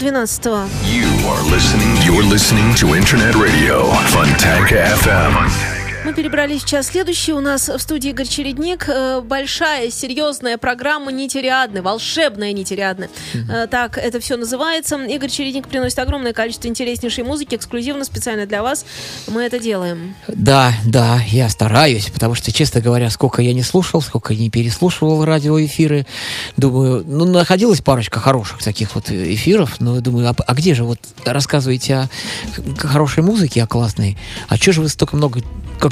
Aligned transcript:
12. 0.00 0.86
You 0.86 1.04
are 1.28 1.42
listening. 1.50 1.94
You're 2.02 2.24
listening 2.24 2.74
to 2.76 2.94
Internet 2.94 3.34
Radio, 3.34 3.82
Fontanka 4.08 4.82
FM. 4.96 5.79
Мы 6.10 6.16
перебрались 6.16 6.64
в 6.64 6.66
час 6.66 6.88
следующий. 6.88 7.32
У 7.32 7.38
нас 7.38 7.68
в 7.68 7.78
студии 7.78 8.10
Игорь 8.10 8.26
Чередник. 8.26 8.88
Э, 8.88 9.20
Большая, 9.20 9.92
серьезная 9.92 10.58
программа 10.58 11.12
«Нитериадны», 11.12 11.82
волшебная 11.82 12.52
«Нитериадны». 12.52 13.08
Э, 13.48 13.68
Так 13.68 13.96
это 13.96 14.18
все 14.18 14.36
называется. 14.36 14.96
Игорь 14.96 15.30
Чередник 15.30 15.68
приносит 15.68 16.00
огромное 16.00 16.32
количество 16.32 16.66
интереснейшей 16.66 17.22
музыки, 17.22 17.54
эксклюзивно, 17.54 18.04
специально 18.04 18.44
для 18.44 18.64
вас. 18.64 18.84
Мы 19.28 19.42
это 19.42 19.60
делаем. 19.60 20.16
Да, 20.26 20.72
да, 20.84 21.22
я 21.28 21.48
стараюсь, 21.48 22.10
потому 22.10 22.34
что, 22.34 22.50
честно 22.50 22.80
говоря, 22.80 23.08
сколько 23.10 23.40
я 23.40 23.54
не 23.54 23.62
слушал, 23.62 24.02
сколько 24.02 24.34
не 24.34 24.50
переслушивал 24.50 25.24
радиоэфиры, 25.24 26.06
думаю, 26.56 27.04
ну, 27.06 27.24
находилась 27.24 27.82
парочка 27.82 28.18
хороших 28.18 28.64
таких 28.64 28.96
вот 28.96 29.12
эфиров, 29.12 29.76
но 29.78 30.00
думаю, 30.00 30.28
а, 30.30 30.34
а 30.44 30.54
где 30.56 30.74
же 30.74 30.82
вот 30.82 30.98
рассказываете 31.24 31.94
о 31.94 32.08
хорошей 32.78 33.22
музыке, 33.22 33.62
о 33.62 33.68
классной, 33.68 34.18
а 34.48 34.56
что 34.56 34.72
же 34.72 34.80
вы 34.80 34.88
столько 34.88 35.14
много 35.14 35.40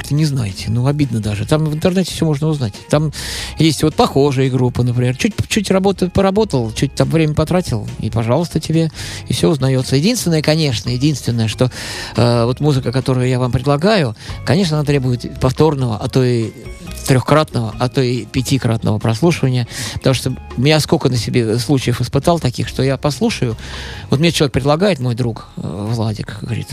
как-то 0.09 0.15
не 0.15 0.25
знаете? 0.25 0.65
Ну, 0.69 0.87
обидно 0.87 1.19
даже. 1.19 1.45
Там 1.45 1.65
в 1.65 1.73
интернете 1.73 2.11
все 2.11 2.25
можно 2.25 2.47
узнать. 2.47 2.73
Там 2.89 3.11
есть 3.59 3.83
вот 3.83 3.95
похожие 3.95 4.49
группы, 4.49 4.83
например. 4.83 5.15
Чуть, 5.15 5.35
чуть 5.47 5.69
работу 5.71 6.09
поработал, 6.09 6.71
чуть 6.71 6.95
там 6.95 7.09
время 7.09 7.33
потратил, 7.33 7.87
и, 7.99 8.09
пожалуйста, 8.09 8.59
тебе, 8.59 8.91
и 9.27 9.33
все 9.33 9.49
узнается. 9.49 9.95
Единственное, 9.95 10.41
конечно, 10.41 10.89
единственное, 10.89 11.47
что 11.47 11.71
э, 12.15 12.45
вот 12.45 12.59
музыка, 12.59 12.91
которую 12.91 13.27
я 13.27 13.39
вам 13.39 13.51
предлагаю, 13.51 14.15
конечно, 14.45 14.77
она 14.77 14.85
требует 14.85 15.39
повторного, 15.39 15.97
а 15.97 16.07
то 16.07 16.23
и 16.23 16.51
трехкратного, 17.07 17.75
а 17.79 17.89
то 17.89 18.01
и 18.01 18.25
пятикратного 18.25 18.99
прослушивания, 18.99 19.67
потому 19.95 20.13
что 20.13 20.35
я 20.57 20.79
сколько 20.79 21.09
на 21.09 21.17
себе 21.17 21.57
случаев 21.59 22.01
испытал 22.01 22.39
таких, 22.39 22.67
что 22.67 22.83
я 22.83 22.97
послушаю, 22.97 23.55
вот 24.09 24.19
мне 24.19 24.31
человек 24.31 24.53
предлагает, 24.53 24.99
мой 24.99 25.15
друг 25.15 25.47
э, 25.57 25.61
Владик, 25.63 26.37
говорит, 26.41 26.67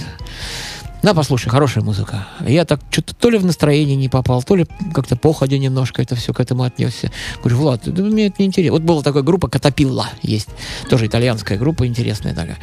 на, 1.07 1.15
послушай, 1.15 1.51
хорошая 1.51 1.85
музыка. 1.85 2.27
Я 2.45 2.65
так 2.65 2.81
что-то 2.91 3.15
то 3.15 3.31
ли 3.31 3.39
в 3.39 3.45
настроение 3.45 3.95
не 3.95 4.09
попал, 4.09 4.43
то 4.43 4.57
ли 4.57 4.67
как-то 4.93 5.15
походя 5.15 5.57
немножко 5.57 6.03
это 6.03 6.17
все 6.17 6.35
к 6.35 6.41
этому 6.41 6.65
отнесся. 6.65 7.13
Говорю, 7.39 7.59
Влад, 7.59 7.83
да 7.85 8.03
мне 8.03 8.27
это 8.27 8.37
не 8.41 8.47
интересно. 8.47 8.73
Вот 8.73 8.83
была 8.83 9.03
такая 9.03 9.23
группа 9.23 9.49
Катапилла 9.49 10.09
есть, 10.23 10.49
тоже 10.91 11.07
итальянская 11.07 11.59
группа 11.59 11.87
интересная 11.87 12.35
такая. 12.35 12.59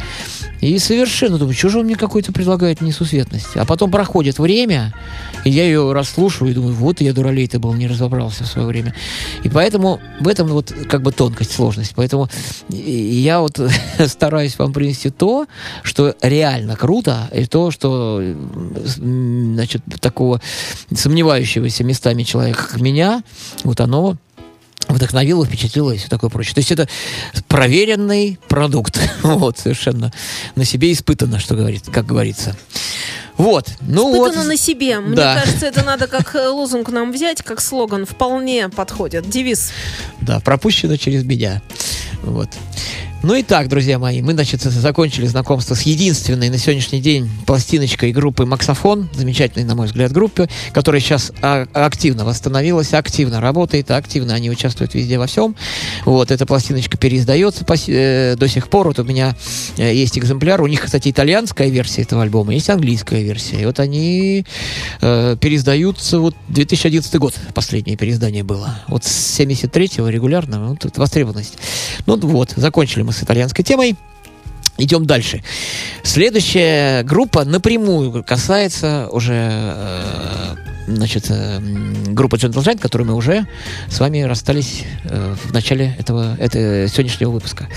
И 0.59 0.77
совершенно 0.77 1.37
думаю, 1.37 1.55
что 1.55 1.69
же 1.69 1.79
он 1.79 1.85
мне 1.85 1.95
какой-то 1.95 2.33
предлагает 2.33 2.81
несусветности. 2.81 3.57
А 3.57 3.65
потом 3.65 3.91
проходит 3.91 4.39
время, 4.39 4.93
и 5.45 5.49
я 5.49 5.63
ее 5.63 5.93
расслушиваю 5.93 6.51
и 6.51 6.53
думаю, 6.53 6.73
вот 6.73 6.99
я 6.99 7.13
дуралей-то 7.13 7.59
был, 7.59 7.73
не 7.73 7.87
разобрался 7.87 8.43
в 8.43 8.47
свое 8.47 8.67
время. 8.67 8.93
И 9.43 9.49
поэтому 9.49 10.01
в 10.19 10.27
этом 10.27 10.47
вот 10.47 10.73
как 10.89 11.01
бы 11.01 11.13
тонкость, 11.13 11.53
сложность. 11.53 11.93
Поэтому 11.95 12.27
я 12.67 13.39
вот 13.39 13.57
стараюсь 14.07 14.57
вам 14.57 14.73
принести 14.73 15.11
то, 15.11 15.47
что 15.81 16.13
реально 16.21 16.75
круто, 16.75 17.29
и 17.33 17.45
то, 17.45 17.71
что 17.71 18.32
значит, 18.33 19.81
такого 19.99 20.41
сомневающегося 20.93 21.83
местами 21.83 22.23
человека, 22.23 22.67
как 22.69 22.81
меня, 22.81 23.23
вот 23.63 23.79
оно 23.81 24.17
вдохновило, 24.89 25.45
впечатлило 25.45 25.91
и 25.91 25.97
все 25.97 26.07
такое 26.09 26.29
прочее. 26.29 26.55
То 26.55 26.59
есть 26.59 26.71
это 26.71 26.87
проверенный 27.47 28.37
продукт. 28.47 28.99
вот, 29.23 29.57
совершенно 29.57 30.11
на 30.55 30.65
себе 30.65 30.91
испытано, 30.91 31.39
что 31.39 31.55
говорит, 31.55 31.83
как 31.91 32.05
говорится. 32.05 32.55
Вот, 33.37 33.67
ну 33.81 34.11
Испытано 34.11 34.41
вот. 34.43 34.47
на 34.47 34.57
себе. 34.57 34.99
Мне 34.99 35.15
Да. 35.15 35.41
кажется, 35.41 35.65
это 35.65 35.83
надо 35.83 36.07
как 36.07 36.35
э, 36.35 36.47
лозунг 36.49 36.89
нам 36.89 37.11
взять, 37.11 37.41
как 37.41 37.61
слоган. 37.61 38.05
Вполне 38.05 38.69
подходит. 38.69 39.27
Девиз. 39.27 39.71
Да, 40.21 40.39
пропущено 40.39 40.97
через 40.97 41.23
меня. 41.23 41.61
Вот. 42.21 42.49
Ну 43.23 43.35
и 43.35 43.41
так, 43.41 43.69
друзья 43.69 43.99
мои, 43.99 44.21
мы, 44.21 44.33
значит, 44.33 44.61
закончили 44.63 45.25
знакомство 45.27 45.75
с 45.75 45.83
единственной 45.83 46.49
на 46.49 46.57
сегодняшний 46.57 46.99
день 46.99 47.29
пластиночкой 47.45 48.11
группы 48.11 48.45
«Максофон», 48.45 49.07
замечательной, 49.13 49.63
на 49.63 49.75
мой 49.75 49.87
взгляд, 49.87 50.11
группе, 50.11 50.49
которая 50.73 50.99
сейчас 50.99 51.31
а, 51.41 51.65
активно 51.71 52.25
восстановилась, 52.25 52.93
активно 52.93 53.39
работает, 53.39 53.91
активно 53.91 54.33
они 54.33 54.49
участвуют 54.49 54.93
везде 54.93 55.17
во 55.19 55.27
всем. 55.27 55.55
Вот, 56.03 56.31
эта 56.31 56.45
пластиночка 56.45 56.97
переиздается 56.97 57.63
по 57.63 57.75
э, 57.87 58.35
до 58.35 58.49
сих 58.49 58.67
пор. 58.67 58.87
Вот 58.87 58.99
у 58.99 59.05
меня 59.05 59.37
э, 59.77 59.95
есть 59.95 60.17
экземпляр. 60.17 60.61
У 60.61 60.67
них, 60.67 60.81
кстати, 60.81 61.09
итальянская 61.09 61.69
версия 61.69 62.01
этого 62.01 62.23
альбома, 62.23 62.53
есть 62.53 62.69
английская 62.69 63.23
версия. 63.23 63.61
И 63.61 63.65
вот 63.65 63.79
они 63.79 64.45
э, 64.99 65.37
переиздаются, 65.39 66.19
вот 66.19 66.35
2011 66.49 67.15
год 67.19 67.35
последнее 67.53 67.95
переиздание 67.95 68.43
было. 68.43 68.81
Вот 68.89 69.05
с 69.05 69.39
73-го 69.39 70.09
регулярно, 70.09 70.77
вот 70.83 70.97
востребованность. 70.97 71.53
Ну 72.05 72.17
вот, 72.17 72.51
закончили 72.57 73.03
мы 73.03 73.12
с 73.13 73.23
итальянской 73.23 73.63
темой. 73.63 73.95
Идем 74.77 75.05
дальше. 75.05 75.43
Следующая 76.01 77.03
группа 77.03 77.45
напрямую 77.45 78.23
касается 78.23 79.07
уже 79.11 79.33
э, 79.35 80.55
значит, 80.87 81.29
э, 81.29 81.57
м, 81.57 82.15
группа 82.15 82.35
Gentle 82.35 82.63
Giant, 82.63 82.79
которой 82.79 83.03
мы 83.03 83.13
уже 83.13 83.45
с 83.87 83.99
вами 83.99 84.21
расстались 84.21 84.83
э, 85.03 85.35
в 85.43 85.53
начале 85.53 85.95
этого, 85.99 86.35
этого 86.39 86.87
сегодняшнего 86.87 87.29
выпуска. 87.29 87.67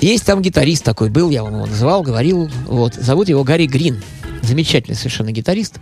Есть 0.00 0.24
там 0.24 0.42
гитарист 0.42 0.84
такой, 0.84 1.10
был, 1.10 1.30
я 1.30 1.42
вам 1.42 1.54
его 1.54 1.66
называл, 1.66 2.02
говорил, 2.02 2.50
вот, 2.66 2.94
зовут 2.94 3.28
его 3.28 3.44
Гарри 3.44 3.66
Грин. 3.66 4.02
Замечательный 4.42 4.94
совершенно 4.94 5.32
гитарист. 5.32 5.78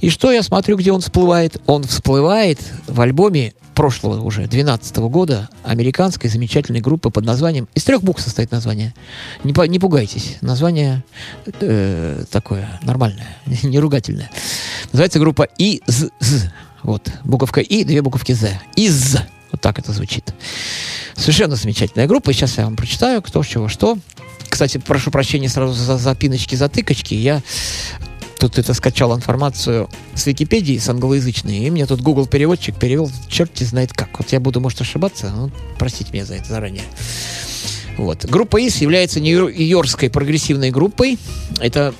И 0.00 0.08
что 0.10 0.32
я 0.32 0.42
смотрю, 0.42 0.76
где 0.76 0.90
он 0.90 1.00
всплывает? 1.00 1.60
Он 1.66 1.84
всплывает 1.84 2.58
в 2.88 3.00
альбоме 3.00 3.52
прошлого 3.74 4.20
уже, 4.22 4.46
12 4.46 4.96
года, 4.96 5.48
американской 5.62 6.28
замечательной 6.28 6.80
группы 6.80 7.10
под 7.10 7.24
названием... 7.24 7.68
Из 7.74 7.84
трех 7.84 8.02
букв 8.02 8.20
состоит 8.20 8.50
название. 8.50 8.94
Не, 9.44 9.52
по- 9.52 9.66
не 9.66 9.78
пугайтесь. 9.78 10.38
Название 10.40 11.04
э, 11.60 12.24
такое 12.30 12.80
нормальное, 12.82 13.36
не 13.62 13.78
ругательное. 13.78 14.30
Называется 14.92 15.18
группа 15.18 15.44
ИЗ. 15.58 16.06
Вот. 16.82 17.10
Буковка 17.24 17.60
И, 17.60 17.84
две 17.84 18.02
буковки 18.02 18.32
З. 18.32 18.58
ИЗ. 18.74 19.18
Вот 19.52 19.60
так 19.60 19.78
это 19.78 19.92
звучит. 19.92 20.32
Совершенно 21.16 21.56
замечательная 21.56 22.06
группа. 22.06 22.32
Сейчас 22.32 22.58
я 22.58 22.64
вам 22.64 22.76
прочитаю, 22.76 23.22
кто, 23.22 23.42
чего, 23.42 23.68
что. 23.68 23.98
Кстати, 24.48 24.78
прошу 24.78 25.10
прощения 25.10 25.48
сразу 25.48 25.72
за 25.72 25.96
запиночки, 25.96 26.54
затыкочки. 26.54 27.14
Я 27.14 27.42
тут 28.38 28.58
это 28.58 28.74
скачал 28.74 29.14
информацию 29.14 29.88
с 30.14 30.26
Википедии, 30.26 30.78
с 30.78 30.88
англоязычной, 30.88 31.58
и 31.58 31.70
мне 31.70 31.86
тут 31.86 32.00
Google 32.00 32.26
переводчик 32.26 32.74
перевел 32.76 33.10
черти 33.28 33.64
знает 33.64 33.92
как. 33.92 34.18
Вот 34.18 34.32
я 34.32 34.40
буду, 34.40 34.60
может, 34.60 34.80
ошибаться, 34.80 35.30
ну, 35.30 35.50
простите 35.78 36.10
меня 36.12 36.24
за 36.24 36.36
это 36.36 36.48
заранее. 36.48 36.82
Вот. 37.98 38.24
Группа 38.24 38.66
ИС 38.66 38.78
является 38.78 39.20
нью-йоркской 39.20 40.08
прогрессивной 40.08 40.70
группой. 40.70 41.18
Это 41.60 41.94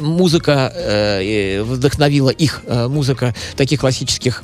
музыка 0.00 0.72
э, 0.74 1.62
вдохновила 1.62 2.30
их 2.30 2.62
э, 2.66 2.88
музыка 2.88 3.34
таких 3.56 3.80
классических 3.80 4.42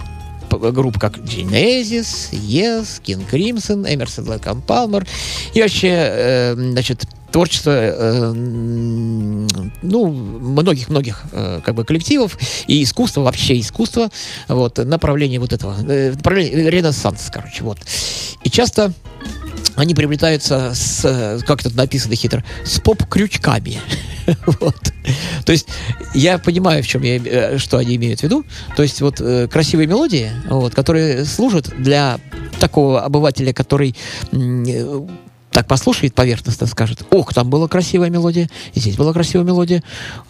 групп, 0.70 0.98
как 0.98 1.18
Genesis, 1.18 2.30
Yes, 2.30 3.02
King 3.02 3.28
Crimson, 3.30 3.84
Emerson, 3.84 4.26
Lake 4.26 4.44
and 4.44 4.64
Palmer 4.64 5.06
и 5.54 5.60
вообще, 5.60 5.88
э, 5.90 6.54
значит, 6.54 7.06
творчество 7.32 7.70
э, 7.72 8.32
ну, 8.32 10.06
многих-многих 10.12 11.22
э, 11.32 11.60
как 11.64 11.74
бы 11.74 11.84
коллективов 11.84 12.38
и 12.68 12.82
искусство, 12.82 13.22
вообще 13.22 13.58
искусство, 13.58 14.10
вот, 14.48 14.78
направление 14.78 15.40
вот 15.40 15.52
этого, 15.52 15.74
э, 15.88 16.10
направление, 16.10 16.70
ренессанс, 16.70 17.30
короче, 17.32 17.64
вот. 17.64 17.78
И 18.44 18.50
часто 18.50 18.92
они 19.76 19.94
приобретаются 19.94 20.72
с, 20.74 21.04
э, 21.04 21.40
как 21.46 21.62
тут 21.62 21.74
написано 21.74 22.14
хитро, 22.14 22.44
с 22.64 22.80
поп-крючками. 22.80 23.80
вот. 24.60 24.92
То 25.44 25.52
есть 25.52 25.68
я 26.14 26.38
понимаю, 26.38 26.82
в 26.82 26.86
чем 26.86 27.02
я, 27.02 27.16
э, 27.16 27.58
что 27.58 27.78
они 27.78 27.96
имеют 27.96 28.20
в 28.20 28.22
виду. 28.24 28.44
То 28.76 28.82
есть 28.82 29.00
вот 29.00 29.20
э, 29.20 29.48
красивые 29.48 29.86
мелодии, 29.86 30.30
вот, 30.48 30.74
которые 30.74 31.24
служат 31.24 31.72
для 31.78 32.18
такого 32.58 33.02
обывателя, 33.02 33.52
который 33.52 33.96
так 35.52 35.66
послушает 35.66 36.14
поверхностно, 36.14 36.66
скажет, 36.66 37.04
ох, 37.10 37.34
там 37.34 37.50
была 37.50 37.68
красивая 37.68 38.10
мелодия, 38.10 38.48
и 38.74 38.80
здесь 38.80 38.96
была 38.96 39.12
красивая 39.12 39.44
мелодия, 39.44 39.82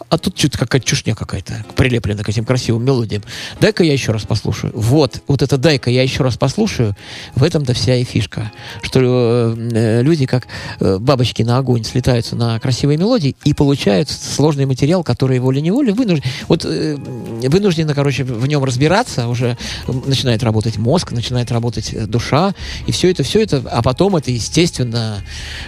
а 0.08 0.18
тут 0.18 0.36
что-то 0.36 0.58
какая-то 0.58 0.86
чушня 0.86 1.14
какая-то 1.14 1.64
прилеплена 1.76 2.22
к 2.22 2.28
этим 2.28 2.44
красивым 2.44 2.84
мелодиям. 2.84 3.22
Дай-ка 3.60 3.84
я 3.84 3.92
еще 3.92 4.12
раз 4.12 4.22
послушаю. 4.22 4.72
Вот, 4.74 5.22
вот 5.28 5.42
это 5.42 5.56
дай-ка 5.56 5.90
я 5.90 6.02
еще 6.02 6.24
раз 6.24 6.36
послушаю, 6.36 6.96
в 7.34 7.44
этом-то 7.44 7.72
вся 7.72 7.96
и 7.96 8.04
фишка. 8.04 8.52
Что 8.82 9.54
э, 9.56 9.68
э, 9.72 10.02
люди, 10.02 10.26
как 10.26 10.48
э, 10.80 10.98
бабочки 10.98 11.42
на 11.42 11.58
огонь, 11.58 11.84
слетаются 11.84 12.34
на 12.34 12.58
красивые 12.58 12.98
мелодии 12.98 13.36
и 13.44 13.54
получают 13.54 14.10
сложный 14.10 14.66
материал, 14.66 15.04
который 15.04 15.38
волей-неволей 15.38 15.92
вынужден, 15.92 16.24
вот, 16.48 16.64
э, 16.64 16.96
вынуждены, 16.96 17.94
короче, 17.94 18.24
в 18.24 18.46
нем 18.46 18.64
разбираться, 18.64 19.28
уже 19.28 19.56
начинает 19.86 20.42
работать 20.42 20.78
мозг, 20.78 21.12
начинает 21.12 21.52
работать 21.52 22.08
душа, 22.08 22.54
и 22.86 22.92
все 22.92 23.10
это, 23.10 23.22
все 23.22 23.42
это, 23.42 23.62
а 23.70 23.82
потом 23.82 24.16
это, 24.16 24.30
естественно, 24.30 25.11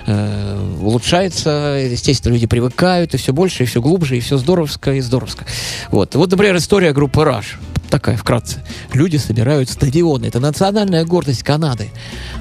э, 0.06 0.76
улучшается, 0.80 1.78
естественно, 1.90 2.32
люди 2.32 2.46
привыкают, 2.46 3.14
и 3.14 3.16
все 3.16 3.32
больше, 3.32 3.64
и 3.64 3.66
все 3.66 3.80
глубже, 3.80 4.16
и 4.16 4.20
все 4.20 4.36
здоровско, 4.38 4.94
и 4.94 5.00
здоровско. 5.00 5.44
Вот, 5.90 6.14
вот 6.14 6.30
например, 6.30 6.56
история 6.56 6.92
группы 6.92 7.20
Rush 7.20 7.56
такая 7.94 8.16
вкратце. 8.16 8.60
Люди 8.92 9.18
собирают 9.18 9.70
стадионы. 9.70 10.26
Это 10.26 10.40
национальная 10.40 11.04
гордость 11.04 11.44
Канады. 11.44 11.90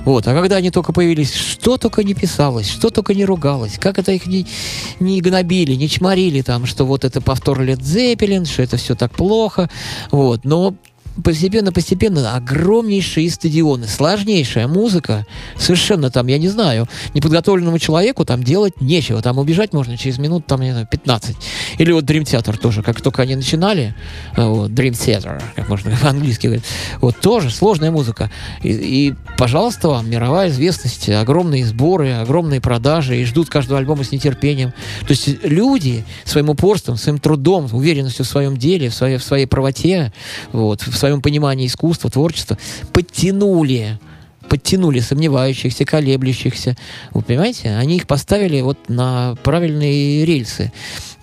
Вот. 0.04 0.28
А 0.28 0.34
когда 0.34 0.56
они 0.56 0.72
только 0.72 0.94
появились, 0.94 1.32
что 1.36 1.78
только 1.78 2.04
не 2.04 2.16
писалось, 2.16 2.68
что 2.68 2.90
только 2.90 3.14
не 3.14 3.24
ругалось, 3.24 3.78
как 3.78 4.00
это 4.00 4.12
их 4.14 4.26
не, 4.26 4.48
не 5.00 5.22
гнобили, 5.22 5.74
не 5.76 5.88
чморили 5.90 6.42
там, 6.42 6.66
что 6.66 6.86
вот 6.86 7.06
это 7.06 7.22
повтор 7.22 7.62
Лед 7.62 7.84
Зеппелин, 7.84 8.46
что 8.46 8.64
это 8.64 8.78
все 8.78 8.96
так 8.96 9.12
плохо. 9.12 9.70
Вот. 10.12 10.44
Но 10.44 10.74
постепенно-постепенно 11.21 12.36
огромнейшие 12.36 13.30
стадионы, 13.30 13.88
сложнейшая 13.88 14.68
музыка, 14.68 15.25
совершенно 15.57 16.10
там, 16.10 16.27
я 16.27 16.38
не 16.38 16.48
знаю, 16.48 16.88
неподготовленному 17.13 17.77
человеку 17.80 18.25
там 18.25 18.44
делать 18.44 18.81
нечего, 18.81 19.21
там 19.21 19.38
убежать 19.38 19.74
можно 19.74 19.98
через 19.98 20.18
минут, 20.18 20.45
там, 20.48 20.62
не 20.62 20.71
знаю, 20.71 20.88
15. 20.89 21.36
Или 21.77 21.92
вот 21.92 22.06
Dream 22.06 22.24
Theater 22.24 22.57
тоже, 22.57 22.81
как 22.81 23.01
только 23.01 23.21
они 23.21 23.36
начинали, 23.36 23.95
э, 24.36 24.44
вот, 24.44 24.71
Dream 24.71 24.92
Theater, 24.92 25.42
как 25.56 25.69
можно 25.69 25.95
по-английски 26.01 26.48
говорить, 26.48 26.65
вот 27.00 27.18
тоже 27.19 27.50
сложная 27.50 27.92
музыка. 27.92 28.31
И, 28.63 28.71
и, 28.71 29.13
пожалуйста, 29.38 29.90
вам 29.90 30.09
мировая 30.09 30.49
известность, 30.49 31.09
огромные 31.09 31.66
сборы, 31.66 32.14
огромные 32.14 32.61
продажи, 32.61 33.21
и 33.21 33.26
ждут 33.26 33.49
каждого 33.49 33.80
альбома 33.80 34.04
с 34.04 34.11
нетерпением. 34.11 34.73
То 35.02 35.11
есть 35.11 35.44
люди 35.44 36.06
своим 36.26 36.49
упорством, 36.49 36.97
своим 36.97 37.19
трудом, 37.19 37.69
уверенностью 37.71 38.26
в 38.26 38.28
своем 38.28 38.57
деле, 38.57 38.90
в 38.90 38.94
своей, 38.94 39.18
в 39.18 39.23
своей 39.23 39.45
правоте, 39.45 40.11
вот, 40.52 40.81
в 40.81 41.03
своем 41.04 41.22
понимании 41.22 41.68
искусства, 41.68 42.10
творчества, 42.10 42.57
подтянули 42.94 44.00
подтянули 44.50 45.00
сомневающихся, 45.00 45.83
колеблющихся. 45.83 46.78
Вы 47.12 47.22
понимаете? 47.24 47.72
Они 47.72 47.95
их 47.95 48.07
поставили 48.07 48.62
вот 48.62 48.78
на 48.88 49.36
правильные 49.42 50.26
рельсы. 50.26 50.72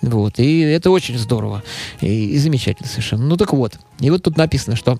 Вот. 0.01 0.37
И 0.39 0.59
это 0.61 0.89
очень 0.89 1.17
здорово. 1.17 1.63
И, 2.01 2.31
и 2.31 2.37
замечательно 2.37 2.89
совершенно. 2.89 3.23
Ну 3.23 3.37
так 3.37 3.53
вот. 3.53 3.79
И 3.99 4.09
вот 4.09 4.23
тут 4.23 4.37
написано, 4.37 4.75
что 4.75 4.99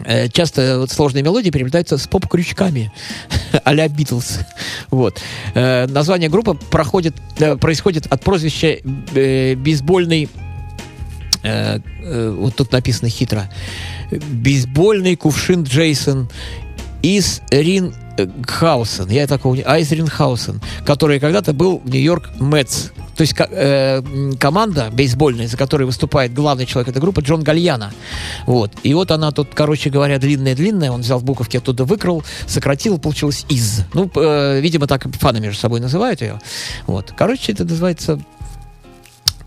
э, 0.00 0.28
часто 0.28 0.80
вот 0.80 0.90
сложные 0.90 1.22
мелодии 1.22 1.50
переплетаются 1.50 1.96
с 1.96 2.06
поп-крючками 2.06 2.92
а-ля 3.64 3.88
Битлз. 3.88 4.40
Вот. 4.90 5.20
Э, 5.54 5.86
название 5.86 6.28
группы 6.28 6.54
проходит, 6.54 7.14
э, 7.38 7.56
происходит 7.56 8.06
от 8.06 8.22
прозвища 8.22 8.76
э, 9.14 9.54
бейсбольный 9.54 10.28
э, 11.42 11.78
э, 12.02 12.36
вот 12.38 12.56
тут 12.56 12.72
написано 12.72 13.08
хитро. 13.08 13.48
Бейсбольный 14.10 15.16
кувшин 15.16 15.64
Джейсон 15.64 16.28
из 17.02 17.40
Ринхаусен. 17.50 19.08
Я 19.08 19.26
такого 19.26 19.54
не... 19.54 19.62
А 19.62 19.78
из 19.78 19.90
Ринхаусен, 19.92 20.60
который 20.84 21.20
когда-то 21.20 21.52
был 21.52 21.80
в 21.84 21.88
Нью-Йорк 21.88 22.30
Мэтс. 22.38 22.90
То 23.16 23.22
есть 23.22 23.34
э, 23.38 24.02
команда 24.38 24.90
бейсбольная, 24.92 25.48
за 25.48 25.56
которой 25.56 25.84
выступает 25.84 26.34
главный 26.34 26.66
человек 26.66 26.88
этой 26.88 27.00
группы, 27.00 27.22
Джон 27.22 27.42
Гальяна. 27.42 27.92
Вот. 28.44 28.72
И 28.82 28.92
вот 28.92 29.10
она 29.10 29.30
тут, 29.30 29.48
короче 29.54 29.88
говоря, 29.88 30.18
длинная-длинная. 30.18 30.90
Он 30.90 31.00
взял 31.00 31.20
буковки 31.20 31.56
оттуда, 31.56 31.84
выкрал, 31.84 32.24
сократил, 32.46 32.98
получилось 32.98 33.46
из. 33.48 33.84
Ну, 33.94 34.10
э, 34.14 34.60
видимо, 34.60 34.86
так 34.86 35.06
фаны 35.16 35.40
между 35.40 35.58
собой 35.58 35.80
называют 35.80 36.20
ее. 36.20 36.40
Вот. 36.86 37.14
Короче, 37.16 37.52
это 37.52 37.64
называется 37.64 38.20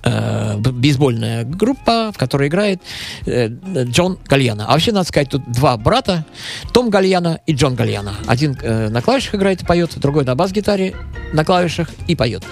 э, 0.03 0.57
бейсбольная 0.57 1.43
группа, 1.43 2.11
в 2.13 2.17
которой 2.17 2.47
играет 2.47 2.81
э, 3.25 3.49
Джон 3.83 4.17
Гальяна. 4.25 4.65
А 4.67 4.73
вообще, 4.73 4.91
надо 4.91 5.07
сказать, 5.07 5.29
тут 5.29 5.51
два 5.51 5.77
брата, 5.77 6.25
Том 6.73 6.89
Гальяна 6.89 7.39
и 7.45 7.53
Джон 7.53 7.75
Гальяна. 7.75 8.15
Один 8.27 8.57
э, 8.61 8.89
на 8.89 9.01
клавишах 9.01 9.35
играет 9.35 9.61
и 9.61 9.65
поет, 9.65 9.97
другой 9.97 10.25
на 10.25 10.35
бас-гитаре 10.35 10.95
на 11.33 11.45
клавишах 11.45 11.89
и 12.07 12.15
поет. 12.15 12.43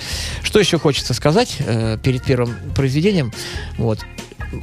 Что 0.44 0.60
еще 0.60 0.77
хочется 0.77 1.13
сказать 1.13 1.58
э, 1.60 1.98
перед 2.01 2.24
первым 2.24 2.56
произведением? 2.75 3.32
Вот 3.77 4.00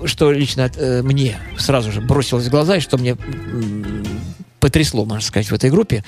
что 0.07 0.33
лично 0.33 0.71
э, 0.76 1.03
мне 1.03 1.37
сразу 1.59 1.93
же 1.93 2.00
бросилось 2.00 2.47
в 2.47 2.50
глаза 2.50 2.76
и 2.76 2.81
что 2.81 2.97
мне 2.97 3.12
м, 3.12 4.07
потрясло, 4.61 5.05
можно 5.05 5.23
сказать, 5.23 5.50
в 5.50 5.55
этой 5.55 5.71
группе. 5.71 6.05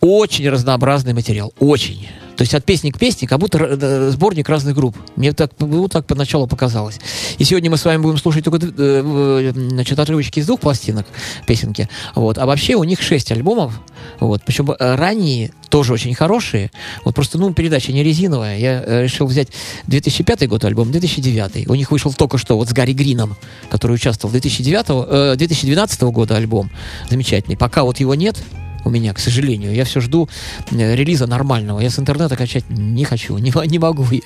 Очень 0.00 0.48
разнообразный 0.48 1.12
материал, 1.12 1.52
очень. 1.58 2.08
То 2.38 2.42
есть 2.42 2.54
от 2.54 2.64
песни 2.64 2.92
к 2.92 2.98
песне, 3.00 3.26
как 3.26 3.40
будто 3.40 3.58
э, 3.58 4.10
сборник 4.12 4.48
разных 4.48 4.76
групп. 4.76 4.96
Мне 5.16 5.32
так, 5.32 5.50
вот 5.58 5.90
так 5.90 6.06
поначалу 6.06 6.46
показалось. 6.46 7.00
И 7.36 7.42
сегодня 7.42 7.68
мы 7.68 7.76
с 7.76 7.84
вами 7.84 8.00
будем 8.00 8.16
слушать 8.16 8.44
только 8.44 8.64
э, 8.64 8.70
э, 8.76 9.52
значит, 9.52 9.98
отрывочки 9.98 10.38
из 10.38 10.46
двух 10.46 10.60
пластинок, 10.60 11.04
песенки. 11.48 11.88
Вот. 12.14 12.38
А 12.38 12.46
вообще 12.46 12.76
у 12.76 12.84
них 12.84 13.02
шесть 13.02 13.32
альбомов. 13.32 13.80
Вот. 14.20 14.42
Причем 14.46 14.72
ранние 14.78 15.50
тоже 15.68 15.92
очень 15.92 16.14
хорошие. 16.14 16.70
Вот 17.04 17.16
просто, 17.16 17.38
ну, 17.38 17.52
передача 17.52 17.92
не 17.92 18.04
резиновая. 18.04 18.56
Я 18.56 19.02
решил 19.02 19.26
взять 19.26 19.48
2005 19.88 20.46
год 20.46 20.64
альбом, 20.64 20.92
2009. 20.92 21.68
У 21.68 21.74
них 21.74 21.90
вышел 21.90 22.12
только 22.12 22.38
что 22.38 22.56
вот 22.56 22.68
с 22.68 22.72
Гарри 22.72 22.92
Грином, 22.92 23.36
который 23.68 23.94
участвовал 23.94 24.30
2009, 24.30 24.86
э, 25.08 25.34
2012 25.36 26.02
года 26.02 26.36
альбом. 26.36 26.70
Замечательный. 27.10 27.56
Пока 27.56 27.82
вот 27.82 27.98
его 27.98 28.14
нет, 28.14 28.36
у 28.84 28.90
меня, 28.90 29.12
к 29.14 29.18
сожалению. 29.18 29.74
Я 29.74 29.84
все 29.84 30.00
жду 30.00 30.28
э, 30.70 30.94
релиза 30.94 31.26
нормального. 31.26 31.80
Я 31.80 31.90
с 31.90 31.98
интернета 31.98 32.36
качать 32.36 32.64
не 32.68 33.04
хочу, 33.04 33.38
не, 33.38 33.52
не 33.68 33.78
могу 33.78 34.06
я. 34.10 34.20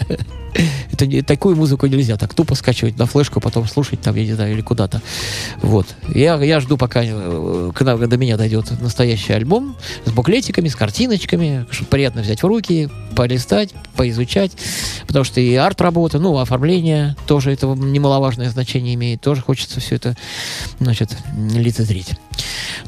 Это 0.92 1.22
такую 1.24 1.56
музыку 1.56 1.86
нельзя 1.86 2.16
так 2.16 2.34
тупо 2.34 2.54
скачивать 2.54 2.98
на 2.98 3.06
флешку, 3.06 3.40
потом 3.40 3.66
слушать 3.66 4.00
там, 4.00 4.14
я 4.16 4.24
не 4.24 4.32
знаю, 4.34 4.52
или 4.52 4.60
куда-то. 4.60 5.00
Вот. 5.62 5.86
Я, 6.14 6.36
я 6.42 6.60
жду, 6.60 6.76
пока 6.76 7.02
э, 7.04 7.72
к 7.74 7.80
нам- 7.82 8.08
до 8.08 8.16
меня 8.16 8.36
дойдет 8.36 8.70
настоящий 8.80 9.32
альбом 9.32 9.76
с 10.04 10.10
буклетиками, 10.10 10.68
с 10.68 10.76
картиночками, 10.76 11.66
чтобы 11.70 11.90
приятно 11.90 12.22
взять 12.22 12.42
в 12.42 12.46
руки, 12.46 12.88
полистать, 13.16 13.74
поизучать. 13.96 14.52
Потому 15.06 15.24
что 15.24 15.40
и 15.40 15.54
арт-работа, 15.54 16.18
ну, 16.18 16.38
оформление 16.38 17.16
тоже 17.26 17.52
это 17.52 17.66
немаловажное 17.66 18.50
значение 18.50 18.94
имеет. 18.94 19.20
Тоже 19.20 19.40
хочется 19.40 19.80
все 19.80 19.96
это, 19.96 20.16
значит, 20.80 21.16
лицезреть. 21.54 22.10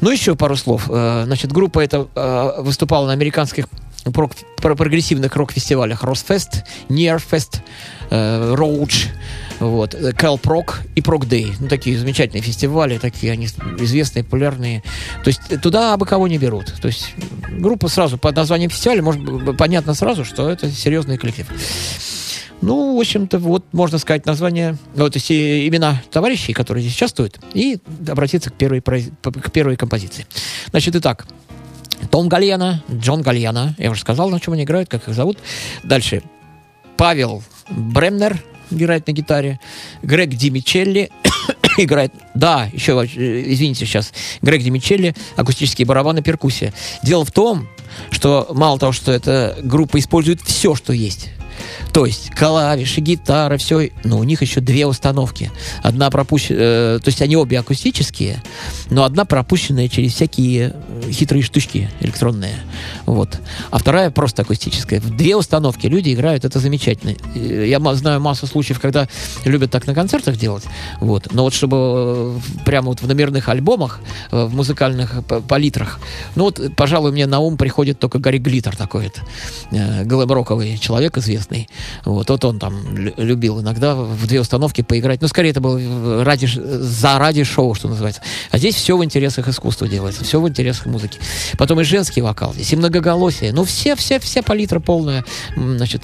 Ну, 0.01 0.11
еще 0.11 0.35
пару 0.35 0.55
слов. 0.55 0.89
Э, 0.89 1.23
Значит, 1.25 1.51
группа 1.51 1.79
эта 1.79 2.07
э, 2.15 2.61
выступала 2.61 3.07
на 3.07 3.13
американских 3.13 3.67
прог- 4.05 4.35
про- 4.57 4.75
прогрессивных 4.75 5.35
рок-фестивалях 5.35 6.03
Росфест, 6.03 6.63
Нерфест, 6.89 7.61
Роудж, 8.11 9.05
вот, 9.59 9.95
Кэлпрок 10.15 10.81
и 10.95 11.01
Прок 11.01 11.27
Дэй. 11.27 11.53
Ну, 11.59 11.67
такие 11.67 11.97
замечательные 11.97 12.43
фестивали, 12.43 12.97
такие 12.99 13.31
они 13.33 13.47
известные, 13.79 14.23
популярные. 14.23 14.83
То 15.23 15.29
есть 15.29 15.41
э, 15.49 15.57
туда 15.57 15.93
абы 15.93 16.05
кого 16.05 16.27
не 16.27 16.37
берут. 16.37 16.73
То 16.81 16.87
есть 16.87 17.13
группа 17.49 17.87
сразу 17.87 18.17
под 18.17 18.35
названием 18.35 18.69
фестиваля, 18.69 19.01
может 19.01 19.21
понятно 19.57 19.93
сразу, 19.95 20.23
что 20.25 20.49
это 20.49 20.69
серьезный 20.69 21.17
коллектив. 21.17 21.47
Ну, 22.65 22.97
в 22.97 22.99
общем-то, 22.99 23.37
вот 23.37 23.63
можно 23.73 23.99
сказать 23.99 24.25
название, 24.25 24.75
вот 24.95 25.13
то 25.13 25.17
есть 25.17 25.29
и 25.29 25.67
имена 25.67 26.01
товарищей, 26.09 26.51
которые 26.51 26.81
здесь 26.81 26.95
участвуют, 26.95 27.39
и 27.53 27.77
обратиться 28.07 28.49
к 28.49 28.55
первой, 28.55 28.81
к 28.81 29.51
первой 29.51 29.75
композиции. 29.75 30.25
Значит, 30.71 30.95
итак, 30.95 31.27
том 32.09 32.27
Гальяна, 32.27 32.83
Джон 32.91 33.21
Гальяна, 33.21 33.75
я 33.77 33.91
уже 33.91 34.01
сказал, 34.01 34.31
на 34.31 34.39
чем 34.39 34.55
они 34.55 34.63
играют, 34.63 34.89
как 34.89 35.07
их 35.07 35.13
зовут. 35.13 35.37
Дальше, 35.83 36.23
Павел 36.97 37.43
Бремнер 37.69 38.41
играет 38.71 39.05
на 39.05 39.11
гитаре, 39.11 39.59
Грег 40.01 40.29
Димичелли 40.29 41.11
играет, 41.77 42.13
да, 42.33 42.67
еще, 42.73 42.99
э, 42.99 43.43
извините 43.53 43.85
сейчас, 43.85 44.11
Грег 44.41 44.63
Димичелли, 44.63 45.13
акустические 45.35 45.85
барабаны, 45.85 46.23
перкуссия. 46.23 46.73
Дело 47.03 47.25
в 47.25 47.31
том, 47.31 47.67
что 48.09 48.47
мало 48.53 48.79
того, 48.79 48.91
что 48.91 49.11
эта 49.11 49.55
группа 49.61 49.99
использует 49.99 50.41
все, 50.41 50.73
что 50.73 50.93
есть, 50.93 51.29
то 51.93 52.05
есть 52.05 52.31
клавиши, 52.31 53.01
гитара, 53.01 53.57
все. 53.57 53.91
Но 54.03 54.19
у 54.19 54.23
них 54.23 54.41
еще 54.41 54.61
две 54.61 54.85
установки. 54.85 55.51
Одна 55.83 56.09
пропущенная, 56.09 56.97
э, 56.97 56.99
то 56.99 57.07
есть 57.07 57.21
они 57.21 57.35
обе 57.35 57.59
акустические, 57.59 58.41
но 58.89 59.03
одна 59.03 59.25
пропущенная 59.25 59.87
через 59.87 60.13
всякие 60.13 60.73
э, 60.73 61.11
хитрые 61.11 61.43
штучки 61.43 61.89
электронные. 61.99 62.55
Вот. 63.05 63.39
А 63.71 63.77
вторая 63.77 64.11
просто 64.11 64.41
акустическая. 64.41 64.99
В 64.99 65.15
две 65.15 65.35
установки 65.35 65.87
люди 65.87 66.13
играют, 66.13 66.45
это 66.45 66.59
замечательно. 66.59 67.15
Э, 67.35 67.65
Я 67.67 67.79
знаю 67.95 68.19
массу 68.19 68.47
случаев, 68.47 68.79
когда 68.79 69.07
любят 69.45 69.71
так 69.71 69.87
на 69.87 69.93
концертах 69.93 70.37
делать. 70.37 70.63
Вот. 70.99 71.33
Но 71.33 71.43
вот 71.43 71.53
чтобы 71.53 71.77
э, 71.77 72.63
прямо 72.65 72.89
вот 72.89 73.01
в 73.01 73.07
номерных 73.07 73.49
альбомах, 73.49 73.99
в 74.31 74.53
музыкальных 74.53 75.23
палитрах, 75.47 75.99
ну 76.35 76.45
вот, 76.45 76.59
пожалуй, 76.75 77.11
мне 77.11 77.25
на 77.25 77.39
ум 77.39 77.57
приходит 77.57 77.99
только 77.99 78.19
Гарри 78.19 78.37
Глиттер 78.37 78.75
такой 78.75 79.05
вот, 79.05 79.21
э, 79.71 80.03
глэм-роковый 80.03 80.77
человек 80.77 81.17
известный. 81.17 81.44
Вот, 82.03 82.29
вот 82.29 82.45
он 82.45 82.59
там 82.59 82.95
лю- 82.95 83.13
любил 83.17 83.61
иногда 83.61 83.95
в 83.95 84.27
две 84.27 84.41
установки 84.41 84.81
поиграть. 84.81 85.21
Ну, 85.21 85.27
скорее, 85.27 85.49
это 85.49 85.61
было 85.61 85.77
э, 85.77 86.23
ради, 86.23 86.47
за 86.47 87.17
ради 87.17 87.43
шоу, 87.43 87.73
что 87.73 87.87
называется. 87.87 88.21
А 88.51 88.57
здесь 88.57 88.75
все 88.75 88.97
в 88.97 89.03
интересах 89.03 89.47
искусства 89.47 89.87
делается, 89.87 90.23
все 90.23 90.39
в 90.39 90.47
интересах 90.47 90.85
музыки. 90.85 91.19
Потом 91.57 91.81
и 91.81 91.83
женский 91.83 92.21
вокал 92.21 92.53
здесь, 92.53 92.71
и 92.73 92.75
многоголосие. 92.75 93.53
Ну, 93.53 93.63
все, 93.63 93.95
все, 93.95 94.19
вся 94.19 94.41
палитра 94.41 94.79
полная, 94.79 95.25
значит, 95.55 96.03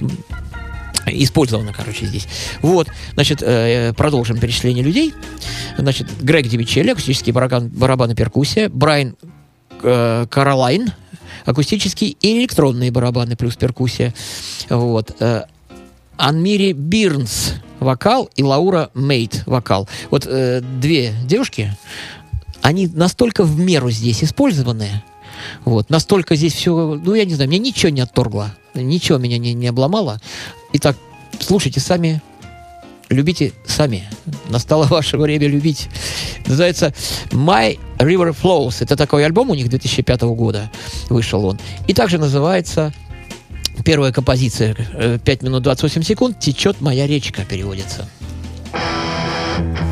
использовано, 1.05 1.73
короче, 1.73 2.05
здесь. 2.05 2.27
Вот, 2.61 2.87
значит, 3.13 3.41
э, 3.41 3.93
продолжим 3.93 4.37
перечисление 4.37 4.83
людей. 4.83 5.13
Значит, 5.77 6.07
Грег 6.21 6.47
Димичелли, 6.47 6.91
акустический 6.91 7.31
барабан, 7.31 7.69
барабан 7.69 8.11
и 8.11 8.15
перкуссия, 8.15 8.69
Брайан 8.69 9.15
э, 9.81 10.25
Каролайн, 10.29 10.91
акустические 11.45 12.11
и 12.11 12.39
электронные 12.39 12.91
барабаны 12.91 13.35
плюс 13.35 13.55
перкуссия. 13.55 14.13
Вот. 14.69 15.15
э, 15.19 15.43
Анмири 16.17 16.73
Бирнс 16.73 17.53
вокал 17.79 18.29
и 18.35 18.43
Лаура 18.43 18.91
Мейт 18.93 19.43
вокал. 19.47 19.89
Вот 20.11 20.27
э, 20.27 20.61
две 20.61 21.13
девушки, 21.25 21.75
они 22.61 22.87
настолько 22.87 23.43
в 23.43 23.59
меру 23.59 23.89
здесь 23.89 24.23
использованы, 24.23 25.03
вот, 25.65 25.89
настолько 25.89 26.35
здесь 26.35 26.53
все, 26.53 26.99
ну, 27.03 27.15
я 27.15 27.25
не 27.25 27.33
знаю, 27.33 27.49
мне 27.49 27.59
ничего 27.59 27.89
не 27.89 28.01
отторгло, 28.01 28.53
ничего 28.75 29.17
меня 29.17 29.37
не, 29.39 29.53
не 29.53 29.67
обломало. 29.67 30.19
Итак, 30.73 30.95
слушайте 31.39 31.79
сами, 31.79 32.21
любите 33.11 33.53
сами. 33.65 34.07
Настало 34.49 34.85
ваше 34.85 35.17
время 35.17 35.47
любить. 35.47 35.89
Называется 36.47 36.93
My 37.31 37.79
River 37.99 38.35
Flows. 38.39 38.77
Это 38.79 38.95
такой 38.95 39.25
альбом 39.25 39.49
у 39.49 39.55
них 39.55 39.69
2005 39.69 40.21
года 40.21 40.71
вышел 41.09 41.45
он. 41.45 41.59
И 41.87 41.93
также 41.93 42.17
называется 42.17 42.93
первая 43.85 44.11
композиция 44.11 44.75
э, 44.93 45.19
5 45.23 45.43
минут 45.43 45.63
28 45.63 46.03
секунд 46.03 46.39
«Течет 46.39 46.81
моя 46.81 47.07
речка» 47.07 47.43
переводится. 47.45 48.07
My 48.73 48.79
river 49.69 49.90